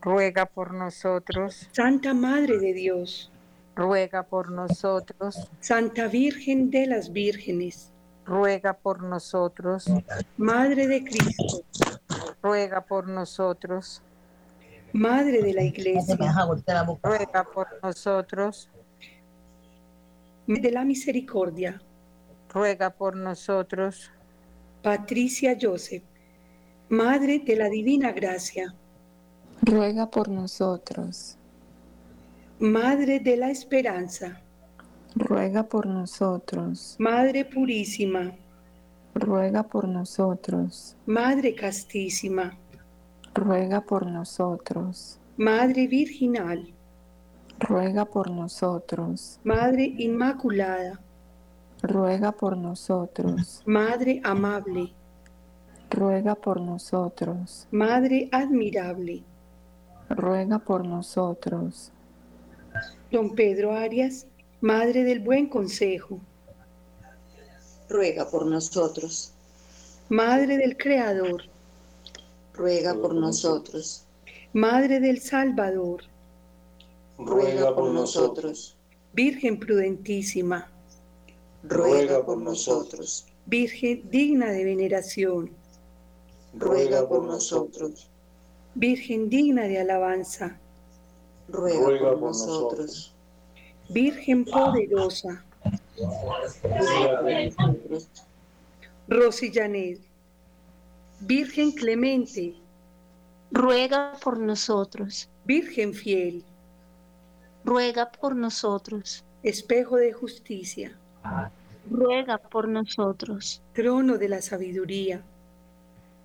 ruega 0.00 0.46
por 0.46 0.72
nosotros. 0.72 1.68
Santa 1.72 2.14
Madre 2.14 2.58
de 2.58 2.72
Dios, 2.72 3.30
ruega 3.74 4.22
por 4.22 4.50
nosotros. 4.50 5.50
Santa 5.60 6.08
Virgen 6.08 6.70
de 6.70 6.86
las 6.86 7.12
Vírgenes, 7.12 7.92
ruega 8.24 8.74
por 8.74 9.02
nosotros. 9.02 9.86
Madre 10.36 10.86
de 10.86 11.04
Cristo, 11.04 11.64
ruega 12.42 12.80
por 12.80 13.08
nosotros. 13.08 14.02
Madre 14.92 15.42
de 15.42 15.52
la 15.52 15.62
Iglesia, 15.62 16.16
ruega 17.02 17.44
por 17.44 17.68
nosotros. 17.82 18.70
De 20.46 20.70
la 20.70 20.84
Misericordia, 20.84 21.82
ruega 22.48 22.90
por 22.90 23.16
nosotros. 23.16 24.10
Patricia 24.82 25.56
Joseph, 25.60 26.04
Madre 26.88 27.40
de 27.40 27.56
la 27.56 27.68
Divina 27.68 28.12
Gracia, 28.12 28.72
ruega 29.62 30.06
por 30.10 30.28
nosotros. 30.28 31.36
Madre 32.58 33.20
de 33.20 33.36
la 33.36 33.50
Esperanza, 33.50 34.40
ruega 35.14 35.62
por 35.62 35.86
nosotros. 35.86 36.96
Madre 36.98 37.44
Purísima, 37.44 38.32
ruega 39.14 39.62
por 39.62 39.88
nosotros. 39.88 40.96
Madre 41.06 41.54
castísima, 41.54 42.56
ruega 43.34 43.80
por 43.80 44.06
nosotros. 44.06 45.18
Madre 45.36 45.86
virginal, 45.86 46.72
ruega 47.58 48.04
por 48.04 48.30
nosotros. 48.30 49.38
Madre 49.44 49.84
inmaculada, 49.98 51.00
ruega 51.82 52.32
por 52.32 52.56
nosotros. 52.56 53.62
Madre 53.66 54.20
amable, 54.24 54.92
ruega 55.90 56.34
por 56.34 56.60
nosotros. 56.60 57.68
Madre 57.70 58.28
admirable, 58.32 59.22
ruega 60.08 60.58
por 60.58 60.84
nosotros. 60.86 61.90
Don 63.10 63.34
Pedro 63.34 63.72
Arias, 63.72 64.26
Madre 64.60 65.04
del 65.04 65.20
Buen 65.20 65.48
Consejo, 65.48 66.20
ruega 67.88 68.28
por 68.28 68.46
nosotros. 68.46 69.32
Madre 70.08 70.56
del 70.56 70.76
Creador, 70.76 71.42
ruega 72.54 72.94
por 72.94 73.14
nosotros. 73.14 74.04
Madre 74.52 75.00
del 75.00 75.20
Salvador, 75.20 76.02
ruega 77.18 77.74
por 77.74 77.90
nosotros. 77.90 78.76
Virgen 79.12 79.58
prudentísima, 79.58 80.70
ruega 81.62 82.24
por 82.24 82.38
nosotros. 82.38 83.26
Virgen 83.46 84.08
digna 84.10 84.50
de 84.50 84.64
veneración, 84.64 85.50
ruega 86.54 87.08
por 87.08 87.24
nosotros. 87.24 88.10
Virgen 88.78 89.30
digna 89.30 89.62
de 89.62 89.80
alabanza, 89.80 90.58
ruega 91.48 92.10
por 92.10 92.20
nosotros. 92.20 93.14
Virgen 93.88 94.44
poderosa, 94.44 95.42
Rosillanet, 99.08 100.00
Virgen 101.20 101.72
clemente, 101.72 102.54
ruega 103.50 104.12
por 104.22 104.38
nosotros. 104.38 105.28
Virgen 105.46 105.94
fiel, 105.94 106.44
ruega 107.64 108.10
por 108.10 108.34
nosotros. 108.36 109.24
espejo 109.42 109.96
de 109.96 110.12
justicia, 110.12 110.92
Ruega 111.88 112.36
por 112.38 112.68
nosotros. 112.68 113.62
trono 113.72 114.18
de 114.18 114.28
la 114.28 114.42
sabiduría, 114.42 115.22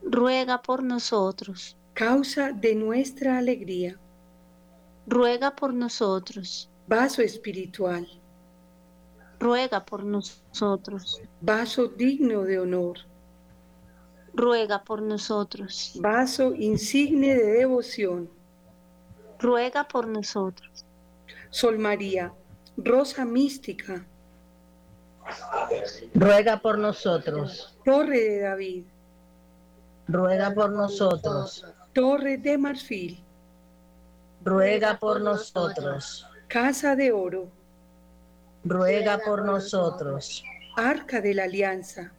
Ruega 0.03 0.61
por 0.63 0.81
nosotros. 0.83 1.77
Causa 2.05 2.51
de 2.51 2.73
nuestra 2.73 3.37
alegría, 3.37 3.95
Ruega 5.05 5.55
por 5.55 5.71
nosotros. 5.71 6.67
vaso 6.87 7.21
espiritual, 7.21 8.07
Ruega 9.39 9.85
por 9.85 10.03
nosotros. 10.03 11.21
vaso 11.41 11.89
digno 11.89 12.41
de 12.41 12.57
honor, 12.59 12.97
Ruega 14.33 14.83
por 14.83 14.99
nosotros. 15.03 15.93
vaso 16.01 16.55
insigne 16.55 17.35
de 17.35 17.51
devoción, 17.59 18.27
Ruega 19.39 19.87
por 19.87 20.07
nosotros. 20.07 20.83
Sol 21.51 21.77
María, 21.77 22.33
rosa 22.77 23.25
mística, 23.25 24.03
Ruega 26.15 26.59
por 26.63 26.79
nosotros. 26.79 27.77
torre 27.85 28.19
de 28.21 28.39
David, 28.39 28.85
Ruega 30.07 30.51
por 30.51 30.71
nosotros. 30.71 31.63
Torre 31.93 32.37
de 32.37 32.57
marfil, 32.57 33.19
Ruega 34.43 34.97
por 34.97 35.21
nosotros. 35.21 36.25
casa 36.47 36.95
de 36.95 37.11
oro, 37.11 37.47
Ruega 38.63 39.19
por 39.25 39.43
nosotros. 39.45 40.43
arca 40.75 41.21
de 41.21 41.33
la 41.33 41.43
alianza, 41.43 42.11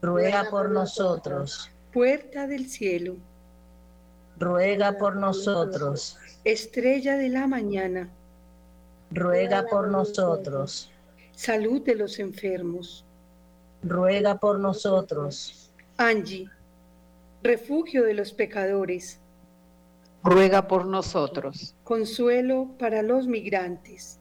Ruega 0.00 0.48
por 0.50 0.70
nosotros. 0.70 1.70
puerta 1.92 2.46
del 2.46 2.68
cielo, 2.68 3.16
Ruega 4.38 4.92
por 4.98 5.16
nosotros. 5.16 6.18
estrella 6.44 7.16
de 7.16 7.28
la 7.28 7.46
mañana, 7.46 8.08
Ruega 9.10 9.64
por 9.66 9.88
nosotros. 9.88 10.90
salud 11.34 11.82
de 11.82 11.94
los 11.94 12.18
enfermos, 12.18 13.04
Ruega 13.82 14.36
por 14.38 14.58
nosotros. 14.60 15.70
Angie, 15.98 16.48
refugio 17.42 18.04
de 18.04 18.14
los 18.14 18.32
pecadores, 18.32 19.18
Ruega 20.24 20.68
por 20.68 20.86
nosotros. 20.86 21.74
consuelo 21.84 22.68
para 22.78 23.02
los 23.02 23.26
migrantes, 23.26 24.18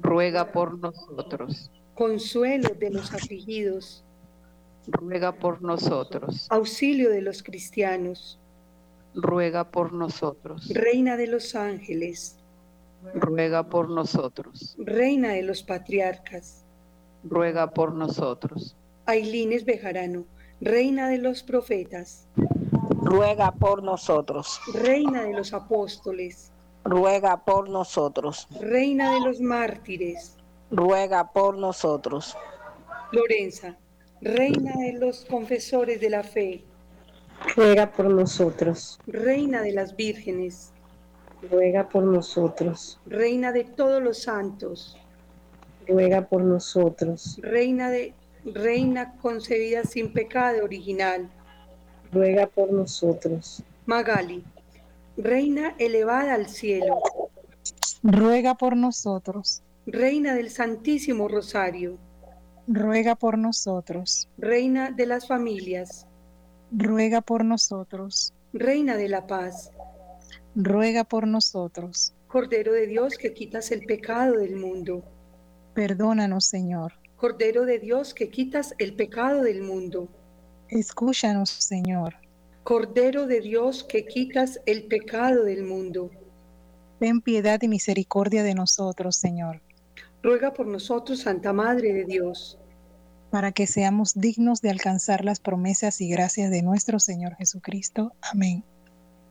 Ruega 0.00 0.52
por 0.52 0.78
nosotros. 0.78 1.70
consuelo 1.94 2.68
de 2.78 2.90
los 2.90 3.12
afligidos, 3.14 4.04
Ruega 4.86 5.32
por 5.32 5.62
nosotros. 5.62 6.46
auxilio 6.50 7.10
de 7.10 7.22
los 7.22 7.42
cristianos, 7.42 8.38
Ruega 9.14 9.70
por 9.70 9.92
nosotros. 9.92 10.68
reina 10.70 11.16
de 11.16 11.26
los 11.28 11.54
ángeles, 11.54 12.36
Ruega 13.14 13.62
por 13.68 13.88
nosotros. 13.88 14.74
reina 14.78 15.30
de 15.30 15.42
los 15.42 15.62
patriarcas, 15.62 16.64
Ruega 17.24 17.70
por 17.70 17.94
nosotros. 17.94 18.76
Ailines 19.06 19.64
Bejarano, 19.64 20.24
reina 20.62 21.08
de 21.08 21.18
los 21.18 21.42
profetas, 21.42 22.28
ruega 23.02 23.50
por 23.50 23.82
nosotros, 23.82 24.60
reina 24.72 25.24
de 25.24 25.32
los 25.32 25.52
apóstoles, 25.52 26.52
ruega 26.84 27.44
por 27.44 27.68
nosotros, 27.68 28.46
reina 28.60 29.12
de 29.12 29.20
los 29.22 29.40
mártires, 29.40 30.36
ruega 30.70 31.32
por 31.32 31.58
nosotros, 31.58 32.36
Lorenza, 33.10 33.76
reina 34.20 34.72
de 34.78 34.92
los 34.92 35.24
confesores 35.24 36.00
de 36.00 36.10
la 36.10 36.22
fe, 36.22 36.62
ruega 37.56 37.90
por 37.90 38.06
nosotros, 38.06 39.00
reina 39.08 39.62
de 39.62 39.72
las 39.72 39.96
vírgenes, 39.96 40.72
ruega 41.50 41.88
por 41.88 42.04
nosotros, 42.04 43.00
reina 43.04 43.50
de 43.50 43.64
todos 43.64 44.00
los 44.00 44.22
santos, 44.22 44.96
ruega 45.88 46.28
por 46.28 46.42
nosotros, 46.42 47.40
reina 47.42 47.90
de 47.90 48.14
reina 48.44 49.14
concebida 49.20 49.84
sin 49.84 50.12
pecado 50.12 50.64
original, 50.64 51.28
ruega 52.12 52.46
por 52.46 52.72
nosotros, 52.72 53.62
Magali, 53.86 54.44
reina 55.16 55.74
elevada 55.78 56.34
al 56.34 56.48
cielo, 56.48 57.00
ruega 58.02 58.54
por 58.54 58.76
nosotros, 58.76 59.62
reina 59.86 60.34
del 60.34 60.50
Santísimo 60.50 61.28
Rosario, 61.28 61.98
ruega 62.66 63.14
por 63.14 63.38
nosotros, 63.38 64.28
reina 64.38 64.90
de 64.90 65.06
las 65.06 65.28
familias, 65.28 66.06
ruega 66.70 67.20
por 67.20 67.44
nosotros, 67.44 68.32
reina 68.52 68.96
de 68.96 69.08
la 69.08 69.26
paz, 69.26 69.70
ruega 70.54 71.04
por 71.04 71.26
nosotros. 71.26 72.14
Cordero 72.28 72.72
de 72.72 72.86
Dios 72.86 73.18
que 73.18 73.34
quitas 73.34 73.70
el 73.72 73.84
pecado 73.84 74.38
del 74.38 74.56
mundo, 74.56 75.04
Perdónanos, 75.74 76.44
Señor. 76.44 76.92
Cordero 77.22 77.66
de 77.66 77.78
Dios 77.78 78.14
que 78.14 78.30
quitas 78.30 78.74
el 78.78 78.94
pecado 78.94 79.42
del 79.42 79.62
mundo, 79.62 80.08
Escúchanos, 80.68 81.50
Señor. 81.50 82.16
Cordero 82.64 83.28
de 83.28 83.40
Dios 83.40 83.84
que 83.84 84.04
quitas 84.06 84.60
el 84.66 84.88
pecado 84.88 85.44
del 85.44 85.62
mundo, 85.62 86.10
Ten 86.98 87.20
piedad 87.20 87.62
y 87.62 87.68
misericordia 87.68 88.42
de 88.42 88.54
nosotros, 88.54 89.14
Señor, 89.14 89.60
ruega 90.20 90.52
por 90.52 90.66
nosotros, 90.66 91.20
Santa 91.20 91.52
Madre 91.52 91.92
de 91.92 92.06
Dios, 92.06 92.58
para 93.30 93.52
que 93.52 93.68
seamos 93.68 94.14
dignos 94.14 94.60
de 94.60 94.70
alcanzar 94.70 95.24
las 95.24 95.38
promesas 95.38 96.00
y 96.00 96.08
gracias 96.08 96.50
de 96.50 96.62
nuestro 96.62 96.98
Señor 96.98 97.36
Jesucristo. 97.36 98.10
Amén. 98.20 98.64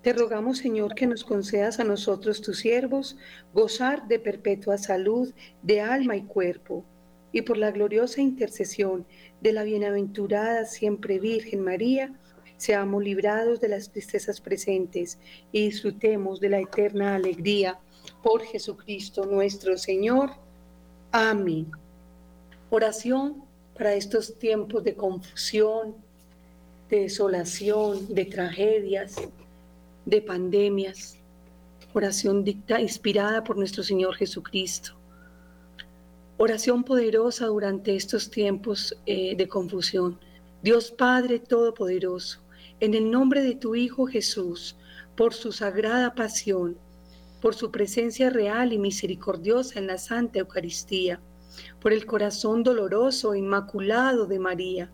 Te 0.01 0.13
rogamos, 0.13 0.59
Señor, 0.59 0.95
que 0.95 1.07
nos 1.07 1.25
concedas 1.25 1.81
a 1.81 1.83
nosotros, 1.83 2.41
tus 2.41 2.59
siervos, 2.59 3.17
gozar 3.53 4.07
de 4.07 4.17
perpetua 4.17 4.77
salud 4.77 5.33
de 5.61 5.81
alma 5.81 6.15
y 6.15 6.21
cuerpo, 6.21 6.85
y 7.31 7.41
por 7.41 7.57
la 7.57 7.71
gloriosa 7.71 8.21
intercesión 8.21 9.05
de 9.41 9.53
la 9.53 9.63
bienaventurada 9.63 10.65
siempre 10.65 11.19
Virgen 11.19 11.61
María, 11.61 12.13
seamos 12.57 13.03
librados 13.03 13.59
de 13.59 13.69
las 13.69 13.91
tristezas 13.91 14.39
presentes 14.39 15.17
y 15.51 15.65
disfrutemos 15.65 16.39
de 16.39 16.49
la 16.49 16.59
eterna 16.59 17.15
alegría 17.15 17.79
por 18.21 18.43
Jesucristo 18.43 19.25
nuestro 19.25 19.77
Señor. 19.77 20.31
Amén. 21.11 21.71
Oración 22.69 23.43
para 23.75 23.95
estos 23.95 24.37
tiempos 24.37 24.83
de 24.83 24.95
confusión, 24.95 25.95
de 26.89 27.01
desolación, 27.01 28.13
de 28.13 28.25
tragedias, 28.25 29.15
de 30.05 30.21
pandemias. 30.21 31.17
Oración 31.93 32.43
dicta, 32.43 32.79
inspirada 32.79 33.43
por 33.43 33.57
nuestro 33.57 33.83
Señor 33.83 34.15
Jesucristo. 34.15 35.00
Oración 36.43 36.83
poderosa 36.83 37.45
durante 37.45 37.95
estos 37.95 38.31
tiempos 38.31 38.97
eh, 39.05 39.35
de 39.35 39.47
confusión. 39.47 40.19
Dios 40.63 40.89
Padre 40.89 41.37
Todopoderoso, 41.37 42.39
en 42.79 42.95
el 42.95 43.11
nombre 43.11 43.43
de 43.43 43.53
tu 43.53 43.75
Hijo 43.75 44.07
Jesús, 44.07 44.75
por 45.15 45.35
su 45.35 45.51
sagrada 45.51 46.15
pasión, 46.15 46.79
por 47.43 47.53
su 47.53 47.69
presencia 47.69 48.31
real 48.31 48.73
y 48.73 48.79
misericordiosa 48.79 49.77
en 49.77 49.85
la 49.85 49.99
Santa 49.99 50.39
Eucaristía, 50.39 51.21
por 51.79 51.93
el 51.93 52.07
corazón 52.07 52.63
doloroso 52.63 53.35
e 53.35 53.37
inmaculado 53.37 54.25
de 54.25 54.39
María, 54.39 54.91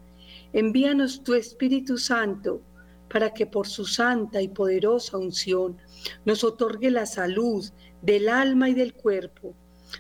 Envíanos 0.51 1.23
tu 1.23 1.33
Espíritu 1.33 1.97
Santo 1.97 2.61
para 3.09 3.33
que 3.33 3.45
por 3.45 3.67
su 3.67 3.85
santa 3.85 4.41
y 4.41 4.49
poderosa 4.49 5.17
unción 5.17 5.77
nos 6.25 6.43
otorgue 6.43 6.91
la 6.91 7.05
salud 7.05 7.63
del 8.01 8.27
alma 8.27 8.67
y 8.67 8.73
del 8.73 8.93
cuerpo, 8.93 9.55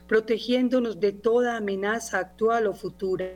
protegiéndonos 0.07 0.99
de 0.99 1.11
toda 1.13 1.57
amenaza 1.57 2.19
actual 2.19 2.67
o 2.67 2.73
futura. 2.73 3.33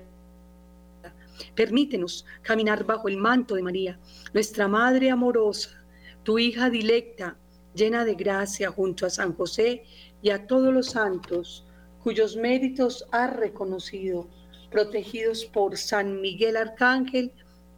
Permítenos 1.55 2.25
caminar 2.41 2.85
bajo 2.85 3.07
el 3.07 3.17
manto 3.17 3.55
de 3.55 3.63
María, 3.63 3.99
nuestra 4.33 4.67
Madre 4.67 5.09
amorosa, 5.09 5.83
tu 6.23 6.37
hija 6.37 6.69
dilecta, 6.69 7.37
llena 7.73 8.05
de 8.05 8.15
gracia 8.15 8.69
junto 8.69 9.05
a 9.05 9.09
San 9.09 9.33
José 9.33 9.83
y 10.21 10.29
a 10.29 10.45
todos 10.45 10.73
los 10.73 10.87
santos, 10.87 11.65
cuyos 12.03 12.35
méritos 12.35 13.05
has 13.11 13.35
reconocido, 13.35 14.27
protegidos 14.69 15.45
por 15.45 15.77
San 15.77 16.21
Miguel 16.21 16.57
Arcángel 16.57 17.31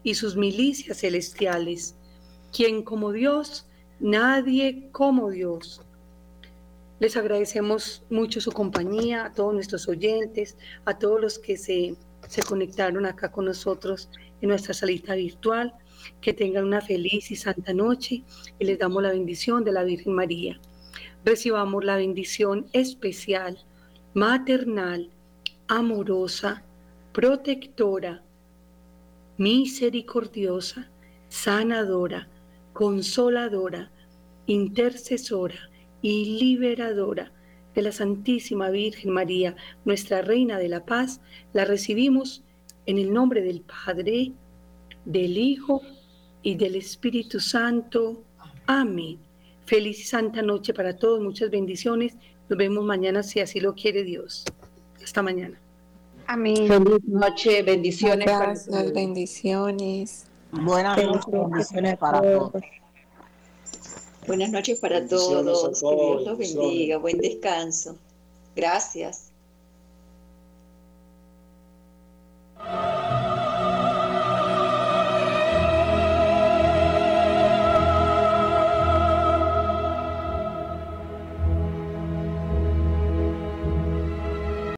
y 0.04 0.16
sus 0.16 0.36
milicias 0.36 1.00
celestiales, 1.00 1.96
quien 2.52 2.84
como 2.84 3.12
Dios, 3.12 3.68
nadie 4.00 4.90
como 4.92 5.30
Dios. 5.30 5.82
Les 7.00 7.18
agradecemos 7.18 8.04
mucho 8.10 8.40
su 8.40 8.52
compañía, 8.52 9.26
a 9.26 9.34
todos 9.34 9.54
nuestros 9.54 9.88
oyentes, 9.88 10.58
a 10.86 10.98
todos 10.98 11.20
los 11.20 11.40
que 11.40 11.58
se, 11.58 11.96
se 12.28 12.44
conectaron 12.44 13.06
acá 13.06 13.32
con 13.32 13.46
nosotros 13.46 14.10
en 14.42 14.50
nuestra 14.50 14.74
salita 14.74 15.16
virtual. 15.16 15.74
Que 16.22 16.34
tengan 16.34 16.66
una 16.66 16.82
feliz 16.82 17.32
y 17.32 17.36
santa 17.36 17.74
noche 17.74 18.24
y 18.60 18.66
les 18.66 18.78
damos 18.78 19.02
la 19.02 19.12
bendición 19.12 19.64
de 19.64 19.72
la 19.72 19.84
Virgen 19.84 20.14
María. 20.14 20.60
Recibamos 21.24 21.84
la 21.86 21.96
bendición 21.96 22.66
especial, 22.74 23.58
maternal, 24.14 25.10
amorosa, 25.68 26.64
protectora, 27.14 28.22
misericordiosa, 29.38 30.90
sanadora, 31.30 32.28
consoladora, 32.74 33.92
intercesora 34.46 35.70
y 36.04 36.38
liberadora 36.38 37.32
de 37.74 37.82
la 37.82 37.92
Santísima 37.92 38.70
Virgen 38.70 39.12
María, 39.12 39.56
nuestra 39.86 40.22
Reina 40.22 40.60
de 40.60 40.70
la 40.70 40.86
Paz, 40.86 41.22
la 41.54 41.66
recibimos 41.66 42.44
en 42.86 43.00
el 43.00 43.12
nombre 43.12 43.42
del 43.42 43.62
Padre, 43.62 44.34
del 45.06 45.38
Hijo 45.38 45.82
y 46.44 46.56
del 46.56 46.76
Espíritu 46.76 47.40
Santo. 47.40 48.22
Amén. 48.68 49.18
Feliz 49.66 50.02
y 50.02 50.04
santa 50.04 50.42
noche 50.42 50.74
para 50.74 50.96
todos, 50.96 51.22
muchas 51.22 51.50
bendiciones. 51.50 52.16
Nos 52.50 52.60
vemos 52.60 52.84
mañana 52.84 53.24
si 53.24 53.40
así 53.40 53.60
lo 53.60 53.74
quiere 53.74 54.04
Dios. 54.04 54.44
Hasta 55.02 55.24
mañana. 55.24 55.58
Amén. 56.28 56.68
Feliz 56.68 57.04
noche, 57.08 57.64
bendiciones. 57.64 58.26
Gracias, 58.26 58.94
bendiciones. 58.94 60.28
Buenas 60.52 61.02
noches, 61.02 61.26
bendiciones 61.32 61.98
para 61.98 62.22
todos. 62.22 62.52
Buenas 64.28 64.52
noches 64.52 64.80
para 64.80 65.06
todos. 65.08 65.80
Que 65.82 65.96
Dios 65.96 66.24
los 66.26 66.38
bendiga. 66.38 66.98
Buen 66.98 67.18
descanso. 67.18 67.98
Gracias. 68.56 69.32